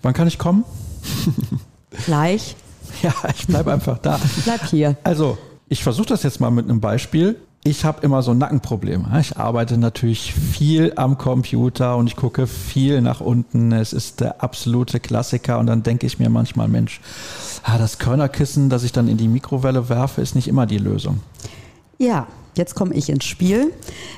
Wann 0.01 0.13
kann 0.13 0.27
ich 0.27 0.37
kommen? 0.37 0.63
Gleich. 2.05 2.55
Ja, 3.03 3.13
ich 3.33 3.45
bleibe 3.45 3.71
einfach 3.71 3.99
da. 3.99 4.19
Bleib 4.43 4.65
hier. 4.65 4.97
Also, 5.03 5.37
ich 5.69 5.83
versuche 5.83 6.07
das 6.07 6.23
jetzt 6.23 6.41
mal 6.41 6.49
mit 6.49 6.65
einem 6.65 6.81
Beispiel. 6.81 7.37
Ich 7.63 7.85
habe 7.85 8.01
immer 8.01 8.23
so 8.23 8.33
Nackenprobleme. 8.33 9.19
Ich 9.19 9.37
arbeite 9.37 9.77
natürlich 9.77 10.33
viel 10.33 10.93
am 10.95 11.17
Computer 11.17 11.97
und 11.97 12.07
ich 12.07 12.15
gucke 12.15 12.47
viel 12.47 13.01
nach 13.01 13.21
unten. 13.21 13.71
Es 13.71 13.93
ist 13.93 14.21
der 14.21 14.43
absolute 14.43 14.99
Klassiker 14.99 15.59
und 15.59 15.67
dann 15.67 15.83
denke 15.83 16.07
ich 16.07 16.19
mir 16.19 16.29
manchmal, 16.29 16.67
Mensch, 16.67 16.99
ah, 17.63 17.77
das 17.77 17.99
Körnerkissen, 17.99 18.69
das 18.69 18.83
ich 18.83 18.91
dann 18.91 19.07
in 19.07 19.17
die 19.17 19.27
Mikrowelle 19.27 19.87
werfe, 19.87 20.21
ist 20.21 20.35
nicht 20.35 20.47
immer 20.47 20.65
die 20.65 20.77
Lösung. 20.79 21.19
Ja, 21.97 22.27
Jetzt 22.59 22.75
komme 22.75 22.93
ich 22.93 23.07
ins 23.07 23.23
Spiel. 23.23 23.71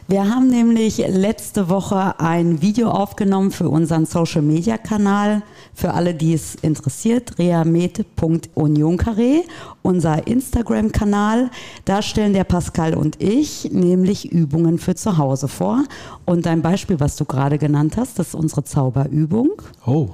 Wir 0.08 0.28
haben 0.28 0.48
nämlich 0.48 0.98
letzte 0.98 1.70
Woche 1.70 2.20
ein 2.20 2.64
Video 2.64 2.90
aufgenommen 2.90 3.52
für 3.52 3.70
unseren 3.70 4.08
Social 4.08 4.42
Media 4.42 4.80
Kanal. 4.80 5.44
Für 5.76 5.94
alle, 5.94 6.16
die 6.16 6.34
es 6.34 6.56
interessiert, 6.56 7.38
reamed.unioncarré, 7.38 9.44
unser 9.84 10.26
Instagram 10.26 10.92
Kanal. 10.92 11.52
Da 11.86 12.02
stellen 12.02 12.34
der 12.34 12.46
Pascal 12.46 12.96
und 12.96 13.22
ich 13.22 13.70
nämlich 13.72 14.32
Übungen 14.32 14.80
für 14.80 14.96
zu 14.96 15.20
Hause 15.20 15.48
vor. 15.48 15.84
Und 16.26 16.48
dein 16.48 16.64
Beispiel, 16.64 17.00
was 17.00 17.18
du 17.18 17.26
gerade 17.26 17.60
genannt 17.60 17.96
hast, 17.96 18.18
das 18.18 18.30
ist 18.30 18.36
unsere 18.36 18.64
Zauberübung. 18.64 19.52
Oh. 19.86 20.10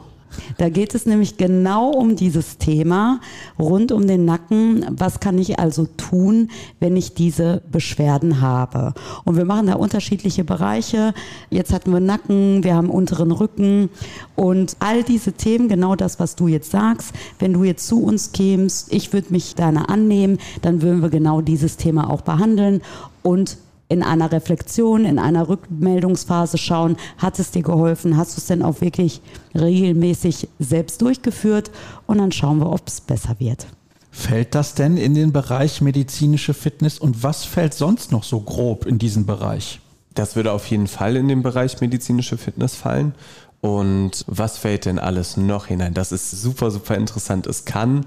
Da 0.58 0.70
geht 0.70 0.96
es 0.96 1.06
nämlich 1.06 1.38
genau 1.38 1.90
um 1.90 2.16
dieses 2.16 2.58
Thema 2.58 3.20
rund 3.58 3.92
um 3.92 4.08
den 4.08 4.26
Nacken. 4.26 4.86
Was 4.90 5.20
kann 5.20 5.38
ich 5.38 5.60
also 5.60 5.88
tun, 5.98 6.50
wenn 6.80 6.96
ich 6.96 7.14
diese 7.14 7.62
Beschwerden 7.72 8.42
habe? 8.42 8.94
Und 9.24 9.38
wir 9.38 9.46
machen 9.46 9.68
da 9.68 9.74
unterschiedliche 9.74 10.44
Bereiche. 10.44 11.14
Jetzt 11.50 11.74
hatten 11.74 11.92
wir 11.92 12.00
Nacken, 12.00 12.64
wir 12.64 12.76
haben 12.76 12.90
unteren 12.90 13.32
Rücken 13.32 13.90
und 14.36 14.76
all 14.80 15.04
diese 15.04 15.34
Themen, 15.34 15.70
genau 15.70 15.96
das, 15.96 16.20
was 16.20 16.36
du 16.36 16.48
jetzt 16.48 16.72
sagst. 16.72 17.14
Wenn 17.40 17.54
du 17.54 17.64
jetzt 17.64 17.88
zu 17.88 18.04
uns 18.04 18.32
kämst, 18.32 18.94
ich 18.94 19.14
würde 19.14 19.32
mich 19.32 19.56
deiner 19.56 19.90
annehmen, 19.90 20.38
dann 20.62 20.82
würden 20.82 21.02
wir 21.02 21.10
genau 21.10 21.42
dieses 21.42 21.78
Thema 21.78 22.10
auch 22.10 22.22
behandeln 22.22 22.82
und 23.24 23.58
in 23.90 24.04
einer 24.04 24.32
Reflexion, 24.32 25.06
in 25.06 25.20
einer 25.20 25.48
Rückmeldungsphase 25.48 26.58
schauen, 26.58 26.98
hat 27.18 27.40
es 27.40 27.52
dir 27.52 27.64
geholfen, 27.64 28.18
hast 28.18 28.36
du 28.36 28.42
es 28.42 28.48
denn 28.48 28.62
auch 28.62 28.82
wirklich 28.82 29.22
regelmäßig 29.56 30.50
selbst 30.60 31.02
durchgeführt 31.02 31.72
und 32.06 32.18
dann 32.18 32.32
schauen 32.32 32.60
wir, 32.60 32.72
ob 32.72 32.88
es 32.88 33.02
besser 33.02 33.36
wird. 33.40 33.68
Fällt 34.12 34.56
das 34.56 34.74
denn 34.74 34.98
in 34.98 35.14
den 35.14 35.32
Bereich 35.32 35.82
medizinische 35.82 36.54
Fitness 36.54 37.00
und 37.00 37.24
was 37.24 37.46
fällt 37.46 37.74
sonst 37.74 38.12
noch 38.12 38.24
so 38.24 38.40
grob 38.40 38.86
in 38.86 38.98
diesen 38.98 39.26
Bereich? 39.26 39.80
Das 40.16 40.36
würde 40.36 40.52
auf 40.52 40.66
jeden 40.66 40.88
Fall 40.88 41.16
in 41.16 41.28
den 41.28 41.44
Bereich 41.44 41.80
medizinische 41.80 42.38
Fitness 42.38 42.76
fallen. 42.76 43.14
Und 43.62 44.24
was 44.28 44.58
fällt 44.58 44.86
denn 44.86 44.98
alles 44.98 45.38
noch 45.38 45.68
hinein? 45.68 45.94
Das 45.94 46.12
ist 46.12 46.32
super, 46.32 46.72
super 46.72 46.96
interessant. 46.96 47.48
Es 47.48 47.66
kann 47.66 48.06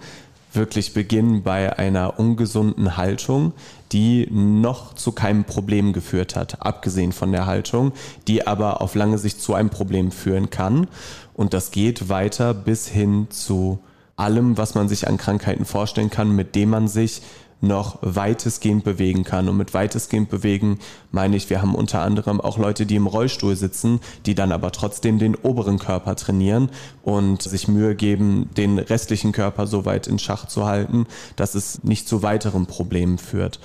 wirklich 0.53 0.95
beginnen 0.95 1.43
bei 1.43 1.79
einer 1.79 2.19
ungesunden 2.19 2.97
Haltung, 2.97 3.53
die 3.93 4.29
noch 4.31 4.95
zu 4.95 5.13
keinem 5.13 5.45
Problem 5.45 5.93
geführt 5.93 6.37
hat, 6.37 6.65
abgesehen 6.65 7.13
von 7.13 7.33
der 7.33 7.47
Haltung, 7.47 7.93
die 8.29 8.47
aber 8.47 8.81
auf 8.81 8.95
lange 8.95 9.19
Sicht 9.19 9.41
zu 9.41 9.55
einem 9.55 9.71
Problem 9.71 10.11
führen 10.13 10.51
kann. 10.51 10.89
Und 11.35 11.55
das 11.55 11.71
geht 11.71 12.09
weiter 12.09 12.55
bis 12.55 12.89
hin 12.89 13.29
zu 13.31 13.81
allem, 14.17 14.59
was 14.59 14.75
man 14.75 14.89
sich 14.89 15.09
an 15.09 15.17
Krankheiten 15.17 15.65
vorstellen 15.65 16.11
kann, 16.11 16.35
mit 16.35 16.55
dem 16.55 16.71
man 16.71 16.89
sich 16.89 17.23
noch 17.61 17.99
weitestgehend 18.03 18.85
bewegen 18.85 19.25
kann. 19.25 19.49
Und 19.49 19.57
mit 19.57 19.75
weitestgehend 19.75 20.31
bewegen 20.31 20.79
meine 21.11 21.37
ich, 21.37 21.51
wir 21.51 21.61
haben 21.61 21.75
unter 21.75 22.03
anderem 22.03 22.41
auch 22.41 22.59
Leute, 22.59 22.87
die 22.87 22.97
im 22.97 23.07
Rollstuhl 23.07 23.57
sitzen, 23.57 24.01
die 24.27 24.35
dann 24.35 24.53
aber 24.53 24.73
trotzdem 24.73 25.19
den 25.19 25.35
oberen 25.35 25.79
Körper 25.79 26.17
trainieren 26.17 26.71
und 27.03 27.43
sich 27.43 27.69
Mühe 27.69 27.95
geben, 27.95 28.49
den 28.57 28.79
restlichen 28.79 29.33
Körper 29.33 29.67
so 29.67 29.85
weit 29.85 30.07
in 30.07 30.19
Schach 30.19 30.47
zu 30.47 30.67
halten, 30.67 31.07
dass 31.37 31.55
es 31.55 31.83
nicht 31.85 32.09
zu 32.09 32.23
weiteren 32.23 32.67
Problemen 32.67 33.19
führt 33.19 33.61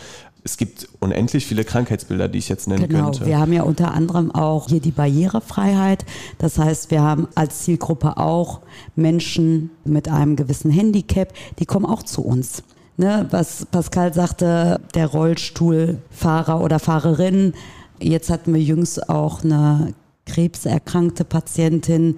es 0.46 0.58
gibt 0.58 0.88
unendlich 1.00 1.48
viele 1.48 1.64
Krankheitsbilder, 1.64 2.28
die 2.28 2.38
ich 2.38 2.50
jetzt 2.50 2.68
nennen 2.68 2.88
genau. 2.88 3.06
könnte. 3.06 3.26
Wir 3.26 3.40
haben 3.40 3.52
ja 3.52 3.64
unter 3.64 3.96
anderem 3.96 4.30
auch 4.30 4.70
hier 4.70 4.80
die 4.80 4.92
Barrierefreiheit. 4.92 6.06
Das 6.38 6.60
heißt, 6.60 6.92
wir 6.92 7.02
haben 7.02 7.28
als 7.34 7.64
Zielgruppe 7.64 8.18
auch 8.18 8.62
Menschen 8.96 9.72
mit 9.86 10.08
einem 10.08 10.36
gewissen 10.36 10.70
Handicap, 10.70 11.34
die 11.58 11.66
kommen 11.66 11.88
auch 11.88 12.04
zu 12.04 12.22
uns 12.22 12.62
ne, 12.98 13.28
was 13.32 13.66
Pascal 13.66 14.14
sagte, 14.14 14.80
der 14.94 15.08
Rollstuhlfahrer 15.08 16.62
oder 16.62 16.80
Fahrerin. 16.80 17.54
Jetzt 18.00 18.30
hatten 18.30 18.54
wir 18.54 18.62
jüngst 18.62 19.10
auch 19.10 19.44
eine 19.44 19.94
krebserkrankte 20.26 21.24
Patientin. 21.24 22.18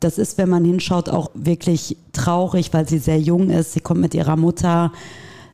Das 0.00 0.18
ist, 0.18 0.36
wenn 0.38 0.48
man 0.48 0.64
hinschaut, 0.64 1.08
auch 1.08 1.30
wirklich 1.34 1.96
traurig, 2.12 2.72
weil 2.72 2.88
sie 2.88 2.98
sehr 2.98 3.20
jung 3.20 3.50
ist. 3.50 3.72
Sie 3.72 3.80
kommt 3.80 4.00
mit 4.00 4.14
ihrer 4.14 4.36
Mutter. 4.36 4.92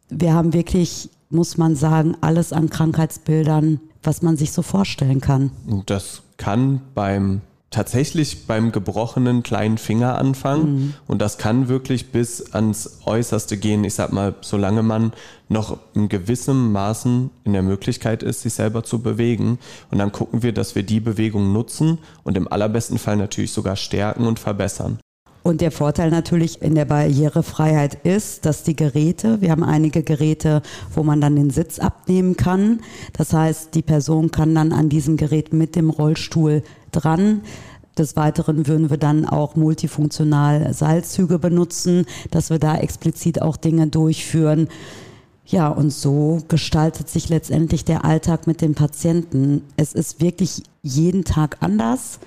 wir 0.08 0.34
haben 0.34 0.52
wirklich, 0.52 1.08
muss 1.28 1.56
man 1.56 1.76
sagen, 1.76 2.16
alles 2.20 2.52
an 2.52 2.68
Krankheitsbildern, 2.68 3.80
was 4.02 4.22
man 4.22 4.36
sich 4.36 4.50
so 4.50 4.62
vorstellen 4.62 5.20
kann. 5.20 5.52
Das 5.86 6.22
kann 6.36 6.80
beim 6.94 7.42
tatsächlich 7.70 8.46
beim 8.46 8.72
gebrochenen 8.72 9.44
kleinen 9.44 9.78
Finger 9.78 10.18
anfangen 10.18 10.72
mhm. 10.72 10.94
und 11.06 11.22
das 11.22 11.38
kann 11.38 11.68
wirklich 11.68 12.10
bis 12.10 12.52
ans 12.52 12.98
Äußerste 13.06 13.56
gehen. 13.56 13.84
Ich 13.84 13.94
sag 13.94 14.12
mal, 14.12 14.34
solange 14.40 14.82
man 14.82 15.12
noch 15.48 15.78
in 15.94 16.08
gewissem 16.08 16.72
Maßen 16.72 17.30
in 17.44 17.52
der 17.52 17.62
Möglichkeit 17.62 18.24
ist, 18.24 18.42
sich 18.42 18.54
selber 18.54 18.82
zu 18.82 19.00
bewegen 19.00 19.58
und 19.90 19.98
dann 19.98 20.10
gucken 20.10 20.42
wir, 20.42 20.52
dass 20.52 20.74
wir 20.74 20.82
die 20.82 21.00
Bewegung 21.00 21.52
nutzen 21.52 21.98
und 22.24 22.36
im 22.36 22.50
allerbesten 22.50 22.98
Fall 22.98 23.16
natürlich 23.16 23.52
sogar 23.52 23.76
stärken 23.76 24.26
und 24.26 24.40
verbessern. 24.40 24.98
Und 25.42 25.62
der 25.62 25.70
Vorteil 25.70 26.10
natürlich 26.10 26.60
in 26.60 26.74
der 26.74 26.84
Barrierefreiheit 26.84 27.94
ist, 28.04 28.44
dass 28.44 28.62
die 28.62 28.76
Geräte, 28.76 29.40
wir 29.40 29.50
haben 29.50 29.64
einige 29.64 30.02
Geräte, 30.02 30.62
wo 30.94 31.02
man 31.02 31.20
dann 31.20 31.36
den 31.36 31.50
Sitz 31.50 31.78
abnehmen 31.78 32.36
kann. 32.36 32.80
Das 33.14 33.32
heißt, 33.32 33.74
die 33.74 33.82
Person 33.82 34.30
kann 34.30 34.54
dann 34.54 34.72
an 34.72 34.90
diesem 34.90 35.16
Gerät 35.16 35.52
mit 35.52 35.76
dem 35.76 35.88
Rollstuhl 35.88 36.62
dran. 36.92 37.40
Des 37.96 38.16
Weiteren 38.16 38.66
würden 38.66 38.90
wir 38.90 38.98
dann 38.98 39.24
auch 39.24 39.56
multifunktional 39.56 40.72
Seilzüge 40.74 41.38
benutzen, 41.38 42.06
dass 42.30 42.50
wir 42.50 42.58
da 42.58 42.76
explizit 42.76 43.42
auch 43.42 43.56
Dinge 43.56 43.86
durchführen. 43.86 44.68
Ja, 45.46 45.68
und 45.68 45.90
so 45.90 46.38
gestaltet 46.48 47.08
sich 47.08 47.28
letztendlich 47.28 47.84
der 47.84 48.04
Alltag 48.04 48.46
mit 48.46 48.60
den 48.60 48.74
Patienten. 48.74 49.62
Es 49.76 49.94
ist 49.94 50.20
wirklich 50.20 50.62
jeden 50.82 51.24
Tag 51.24 51.56
anders. 51.60 52.20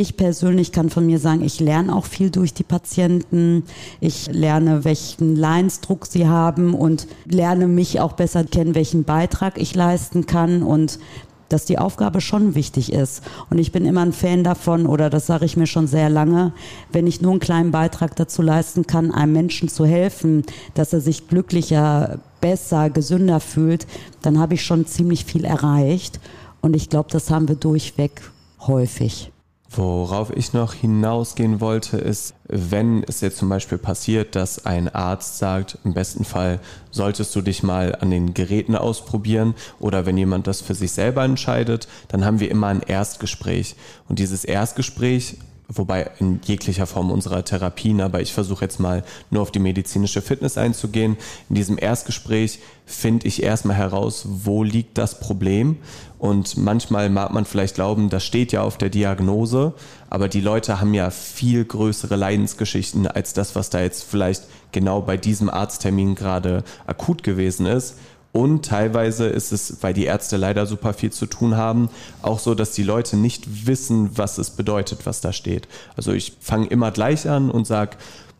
Ich 0.00 0.16
persönlich 0.16 0.70
kann 0.70 0.90
von 0.90 1.06
mir 1.06 1.18
sagen, 1.18 1.42
ich 1.42 1.58
lerne 1.58 1.92
auch 1.92 2.04
viel 2.04 2.30
durch 2.30 2.54
die 2.54 2.62
Patienten. 2.62 3.64
Ich 3.98 4.28
lerne, 4.30 4.84
welchen 4.84 5.34
Leinsdruck 5.34 6.06
sie 6.06 6.28
haben 6.28 6.72
und 6.72 7.08
lerne 7.24 7.66
mich 7.66 7.98
auch 7.98 8.12
besser 8.12 8.44
kennen, 8.44 8.76
welchen 8.76 9.02
Beitrag 9.02 9.60
ich 9.60 9.74
leisten 9.74 10.26
kann 10.26 10.62
und 10.62 11.00
dass 11.48 11.64
die 11.64 11.78
Aufgabe 11.78 12.20
schon 12.20 12.54
wichtig 12.54 12.92
ist. 12.92 13.24
Und 13.50 13.58
ich 13.58 13.72
bin 13.72 13.86
immer 13.86 14.02
ein 14.02 14.12
Fan 14.12 14.44
davon, 14.44 14.86
oder 14.86 15.10
das 15.10 15.26
sage 15.26 15.44
ich 15.44 15.56
mir 15.56 15.66
schon 15.66 15.88
sehr 15.88 16.10
lange, 16.10 16.52
wenn 16.92 17.08
ich 17.08 17.20
nur 17.20 17.32
einen 17.32 17.40
kleinen 17.40 17.72
Beitrag 17.72 18.14
dazu 18.14 18.40
leisten 18.40 18.86
kann, 18.86 19.10
einem 19.10 19.32
Menschen 19.32 19.68
zu 19.68 19.84
helfen, 19.84 20.44
dass 20.74 20.92
er 20.92 21.00
sich 21.00 21.26
glücklicher, 21.26 22.20
besser, 22.40 22.88
gesünder 22.88 23.40
fühlt, 23.40 23.88
dann 24.22 24.38
habe 24.38 24.54
ich 24.54 24.64
schon 24.64 24.86
ziemlich 24.86 25.24
viel 25.24 25.44
erreicht. 25.44 26.20
Und 26.60 26.76
ich 26.76 26.88
glaube, 26.88 27.08
das 27.10 27.32
haben 27.32 27.48
wir 27.48 27.56
durchweg 27.56 28.22
häufig. 28.60 29.32
Worauf 29.70 30.34
ich 30.34 30.54
noch 30.54 30.72
hinausgehen 30.72 31.60
wollte, 31.60 31.98
ist, 31.98 32.34
wenn 32.48 33.02
es 33.02 33.20
jetzt 33.20 33.36
zum 33.36 33.50
Beispiel 33.50 33.76
passiert, 33.76 34.34
dass 34.34 34.64
ein 34.64 34.88
Arzt 34.88 35.38
sagt, 35.38 35.76
im 35.84 35.92
besten 35.92 36.24
Fall 36.24 36.60
solltest 36.90 37.36
du 37.36 37.42
dich 37.42 37.62
mal 37.62 37.94
an 38.00 38.10
den 38.10 38.32
Geräten 38.32 38.74
ausprobieren 38.74 39.54
oder 39.78 40.06
wenn 40.06 40.16
jemand 40.16 40.46
das 40.46 40.62
für 40.62 40.74
sich 40.74 40.92
selber 40.92 41.22
entscheidet, 41.22 41.86
dann 42.08 42.24
haben 42.24 42.40
wir 42.40 42.50
immer 42.50 42.68
ein 42.68 42.80
Erstgespräch. 42.80 43.76
Und 44.08 44.18
dieses 44.18 44.46
Erstgespräch 44.46 45.36
wobei 45.68 46.10
in 46.18 46.40
jeglicher 46.44 46.86
Form 46.86 47.10
unserer 47.10 47.44
Therapien, 47.44 48.00
aber 48.00 48.22
ich 48.22 48.32
versuche 48.32 48.64
jetzt 48.64 48.80
mal 48.80 49.04
nur 49.30 49.42
auf 49.42 49.50
die 49.50 49.58
medizinische 49.58 50.22
Fitness 50.22 50.56
einzugehen. 50.56 51.18
In 51.50 51.56
diesem 51.56 51.78
Erstgespräch 51.78 52.60
finde 52.86 53.26
ich 53.28 53.42
erstmal 53.42 53.76
heraus, 53.76 54.24
wo 54.26 54.62
liegt 54.62 54.96
das 54.96 55.20
Problem. 55.20 55.76
Und 56.18 56.56
manchmal 56.56 57.10
mag 57.10 57.32
man 57.32 57.44
vielleicht 57.44 57.74
glauben, 57.74 58.08
das 58.08 58.24
steht 58.24 58.50
ja 58.50 58.62
auf 58.62 58.78
der 58.78 58.88
Diagnose, 58.88 59.74
aber 60.10 60.28
die 60.28 60.40
Leute 60.40 60.80
haben 60.80 60.94
ja 60.94 61.10
viel 61.10 61.64
größere 61.64 62.16
Leidensgeschichten 62.16 63.06
als 63.06 63.34
das, 63.34 63.54
was 63.54 63.70
da 63.70 63.82
jetzt 63.82 64.02
vielleicht 64.02 64.44
genau 64.72 65.02
bei 65.02 65.16
diesem 65.16 65.50
Arzttermin 65.50 66.14
gerade 66.14 66.64
akut 66.86 67.22
gewesen 67.22 67.66
ist. 67.66 67.96
Und 68.38 68.64
teilweise 68.64 69.26
ist 69.26 69.50
es, 69.50 69.78
weil 69.82 69.94
die 69.94 70.04
Ärzte 70.04 70.36
leider 70.36 70.64
super 70.64 70.94
viel 70.94 71.10
zu 71.10 71.26
tun 71.26 71.56
haben, 71.56 71.90
auch 72.22 72.38
so, 72.38 72.54
dass 72.54 72.70
die 72.70 72.84
Leute 72.84 73.16
nicht 73.16 73.66
wissen, 73.66 74.16
was 74.16 74.38
es 74.38 74.50
bedeutet, 74.50 75.06
was 75.06 75.20
da 75.20 75.32
steht. 75.32 75.66
Also 75.96 76.12
ich 76.12 76.34
fange 76.38 76.68
immer 76.68 76.92
gleich 76.92 77.28
an 77.28 77.50
und 77.50 77.66
sage, 77.66 77.96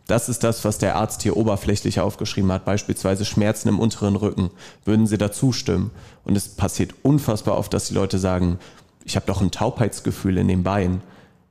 das 0.07 0.29
ist 0.29 0.45
das, 0.45 0.65
was 0.65 0.79
der 0.79 0.95
Arzt 0.95 1.23
hier 1.23 1.37
oberflächlich 1.37 1.99
aufgeschrieben 1.99 2.53
hat, 2.53 2.65
beispielsweise 2.65 3.25
Schmerzen 3.25 3.71
im 3.71 3.81
unteren 3.81 4.15
Rücken. 4.15 4.51
Würden 4.85 5.09
Sie 5.09 5.19
da 5.19 5.33
zustimmen? 5.33 5.91
Und 6.23 6.37
es 6.37 6.47
passiert 6.47 6.95
unfassbar 7.03 7.59
oft, 7.59 7.75
dass 7.75 7.89
die 7.89 7.95
Leute 7.95 8.21
sagen, 8.21 8.61
ich 9.05 9.17
habe 9.17 9.27
doch 9.27 9.41
ein 9.41 9.51
Taubheitsgefühl 9.51 10.39
in 10.39 10.47
den 10.47 10.63
Beinen. 10.63 11.03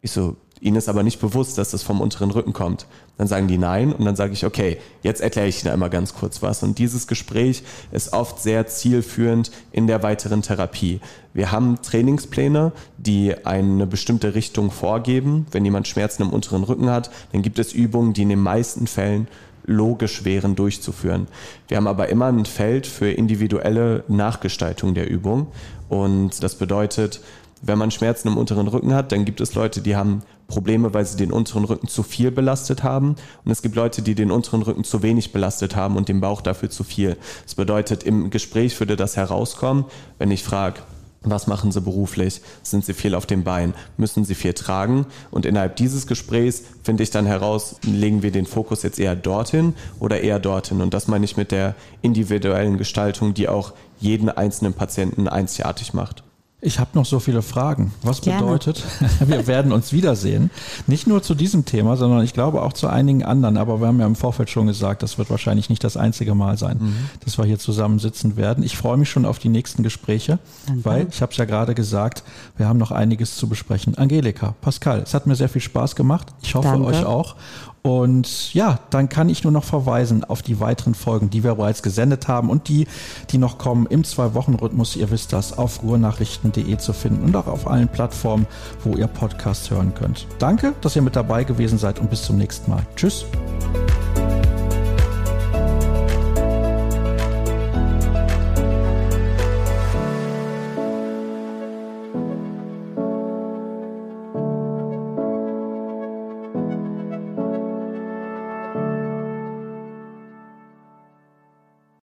Ich 0.01 0.11
so, 0.11 0.37
Ihnen 0.59 0.77
ist 0.77 0.89
aber 0.89 1.03
nicht 1.03 1.19
bewusst, 1.19 1.57
dass 1.57 1.71
das 1.71 1.83
vom 1.83 2.01
unteren 2.01 2.31
Rücken 2.31 2.53
kommt. 2.53 2.87
Dann 3.17 3.27
sagen 3.27 3.47
die 3.47 3.57
nein 3.57 3.93
und 3.93 4.05
dann 4.05 4.15
sage 4.15 4.33
ich, 4.33 4.45
okay, 4.45 4.77
jetzt 5.03 5.21
erkläre 5.21 5.47
ich 5.47 5.63
Ihnen 5.63 5.73
einmal 5.73 5.89
ganz 5.89 6.13
kurz 6.13 6.41
was. 6.41 6.63
Und 6.63 6.79
dieses 6.79 7.07
Gespräch 7.07 7.63
ist 7.91 8.13
oft 8.13 8.39
sehr 8.39 8.67
zielführend 8.67 9.51
in 9.71 9.87
der 9.87 10.03
weiteren 10.03 10.41
Therapie. 10.41 10.99
Wir 11.33 11.51
haben 11.51 11.81
Trainingspläne, 11.81 12.71
die 12.97 13.45
eine 13.45 13.85
bestimmte 13.87 14.35
Richtung 14.35 14.71
vorgeben. 14.71 15.45
Wenn 15.51 15.65
jemand 15.65 15.87
Schmerzen 15.87 16.23
im 16.23 16.29
unteren 16.29 16.63
Rücken 16.63 16.89
hat, 16.89 17.11
dann 17.31 17.41
gibt 17.41 17.59
es 17.59 17.73
Übungen, 17.73 18.13
die 18.13 18.23
in 18.23 18.29
den 18.29 18.41
meisten 18.41 18.87
Fällen 18.87 19.27
logisch 19.67 20.23
wären 20.25 20.55
durchzuführen. 20.55 21.27
Wir 21.67 21.77
haben 21.77 21.87
aber 21.87 22.09
immer 22.09 22.27
ein 22.27 22.45
Feld 22.45 22.87
für 22.87 23.11
individuelle 23.11 24.03
Nachgestaltung 24.07 24.95
der 24.95 25.09
Übung. 25.09 25.47
Und 25.89 26.41
das 26.41 26.55
bedeutet, 26.55 27.21
wenn 27.61 27.77
man 27.77 27.91
Schmerzen 27.91 28.29
im 28.29 28.37
unteren 28.37 28.67
Rücken 28.67 28.93
hat, 28.93 29.11
dann 29.11 29.25
gibt 29.25 29.41
es 29.41 29.55
Leute, 29.55 29.81
die 29.81 29.95
haben 29.95 30.23
Probleme, 30.47 30.93
weil 30.93 31.05
sie 31.05 31.17
den 31.17 31.31
unteren 31.31 31.65
Rücken 31.65 31.87
zu 31.87 32.03
viel 32.03 32.31
belastet 32.31 32.83
haben. 32.83 33.15
Und 33.43 33.51
es 33.51 33.61
gibt 33.61 33.75
Leute, 33.75 34.01
die 34.01 34.15
den 34.15 34.31
unteren 34.31 34.61
Rücken 34.61 34.83
zu 34.83 35.03
wenig 35.03 35.33
belastet 35.33 35.75
haben 35.75 35.97
und 35.97 36.09
den 36.09 36.21
Bauch 36.21 36.41
dafür 36.41 36.69
zu 36.69 36.83
viel. 36.83 37.17
Das 37.43 37.55
bedeutet, 37.55 38.03
im 38.03 38.29
Gespräch 38.29 38.79
würde 38.79 38.95
das 38.95 39.17
herauskommen, 39.17 39.85
wenn 40.17 40.31
ich 40.31 40.43
frage, 40.43 40.79
was 41.23 41.47
machen 41.47 41.71
Sie 41.71 41.81
beruflich? 41.81 42.41
Sind 42.63 42.85
Sie 42.85 42.93
viel 42.93 43.15
auf 43.15 43.25
dem 43.25 43.43
Bein? 43.43 43.73
Müssen 43.97 44.23
Sie 44.23 44.35
viel 44.35 44.53
tragen? 44.53 45.05
Und 45.31 45.45
innerhalb 45.45 45.75
dieses 45.75 46.07
Gesprächs 46.07 46.63
finde 46.83 47.03
ich 47.03 47.09
dann 47.09 47.25
heraus, 47.25 47.75
legen 47.83 48.23
wir 48.23 48.31
den 48.31 48.45
Fokus 48.45 48.83
jetzt 48.83 48.99
eher 48.99 49.15
dorthin 49.15 49.73
oder 49.99 50.21
eher 50.21 50.39
dorthin? 50.39 50.81
Und 50.81 50.93
das 50.93 51.07
meine 51.07 51.25
ich 51.25 51.35
mit 51.35 51.51
der 51.51 51.75
individuellen 52.01 52.77
Gestaltung, 52.77 53.33
die 53.33 53.49
auch 53.49 53.73
jeden 53.99 54.29
einzelnen 54.29 54.73
Patienten 54.73 55.27
einzigartig 55.27 55.93
macht. 55.93 56.23
Ich 56.59 56.79
habe 56.79 56.89
noch 56.95 57.05
so 57.05 57.19
viele 57.19 57.43
Fragen. 57.43 57.93
Was 58.01 58.21
Gerne. 58.21 58.41
bedeutet, 58.41 58.83
wir 59.19 59.45
werden 59.45 59.71
uns 59.71 59.93
wiedersehen? 59.93 60.49
Nicht 60.87 61.05
nur 61.05 61.21
zu 61.21 61.35
diesem 61.35 61.65
Thema, 61.65 61.97
sondern 61.97 62.23
ich 62.23 62.33
glaube 62.33 62.63
auch 62.63 62.73
zu 62.73 62.87
einigen 62.87 63.23
anderen. 63.23 63.57
Aber 63.57 63.79
wir 63.79 63.85
haben 63.85 63.99
ja 63.99 64.07
im 64.07 64.15
Vorfeld 64.15 64.49
schon 64.49 64.65
gesagt, 64.65 65.03
das 65.03 65.19
wird 65.19 65.29
wahrscheinlich 65.29 65.69
nicht 65.69 65.83
das 65.83 65.97
einzige 65.97 66.33
Mal 66.33 66.57
sein, 66.57 66.77
mhm. 66.79 66.95
dass 67.23 67.37
wir 67.37 67.45
hier 67.45 67.59
zusammen 67.59 67.99
sitzen 67.99 68.37
werden. 68.37 68.63
Ich 68.63 68.75
freue 68.75 68.97
mich 68.97 69.07
schon 69.07 69.25
auf 69.25 69.37
die 69.37 69.49
nächsten 69.49 69.83
Gespräche, 69.83 70.39
Danke. 70.65 70.85
weil 70.85 71.07
ich 71.11 71.21
habe 71.21 71.31
es 71.31 71.37
ja 71.37 71.45
gerade 71.45 71.75
gesagt, 71.75 72.23
wir 72.57 72.67
haben 72.67 72.79
noch 72.79 72.89
einiges 72.89 73.37
zu 73.37 73.47
besprechen. 73.47 73.95
Angelika, 73.95 74.55
Pascal, 74.59 75.01
es 75.01 75.13
hat 75.13 75.27
mir 75.27 75.35
sehr 75.35 75.49
viel 75.49 75.61
Spaß 75.61 75.95
gemacht. 75.95 76.33
Ich 76.41 76.55
hoffe 76.55 76.69
Danke. 76.69 76.87
euch 76.87 77.05
auch. 77.05 77.35
Und 77.81 78.53
ja, 78.53 78.79
dann 78.89 79.09
kann 79.09 79.29
ich 79.29 79.43
nur 79.43 79.53
noch 79.53 79.63
verweisen 79.63 80.23
auf 80.23 80.41
die 80.41 80.59
weiteren 80.59 80.93
Folgen, 80.93 81.29
die 81.29 81.43
wir 81.43 81.55
bereits 81.55 81.81
gesendet 81.81 82.27
haben 82.27 82.49
und 82.49 82.67
die, 82.67 82.87
die 83.29 83.37
noch 83.37 83.57
kommen 83.57 83.85
im 83.87 84.03
Zwei-Wochen-Rhythmus. 84.03 84.95
Ihr 84.95 85.09
wisst 85.09 85.33
das, 85.33 85.57
auf 85.57 85.83
ruhrnachrichten.de 85.83 86.77
zu 86.77 86.93
finden 86.93 87.23
und 87.23 87.35
auch 87.35 87.47
auf 87.47 87.67
allen 87.67 87.87
Plattformen, 87.87 88.45
wo 88.83 88.95
ihr 88.95 89.07
Podcasts 89.07 89.69
hören 89.69 89.93
könnt. 89.93 90.27
Danke, 90.39 90.73
dass 90.81 90.95
ihr 90.95 91.01
mit 91.01 91.15
dabei 91.15 91.43
gewesen 91.43 91.77
seid 91.77 91.99
und 91.99 92.09
bis 92.09 92.23
zum 92.23 92.37
nächsten 92.37 92.71
Mal. 92.71 92.85
Tschüss. 92.95 93.25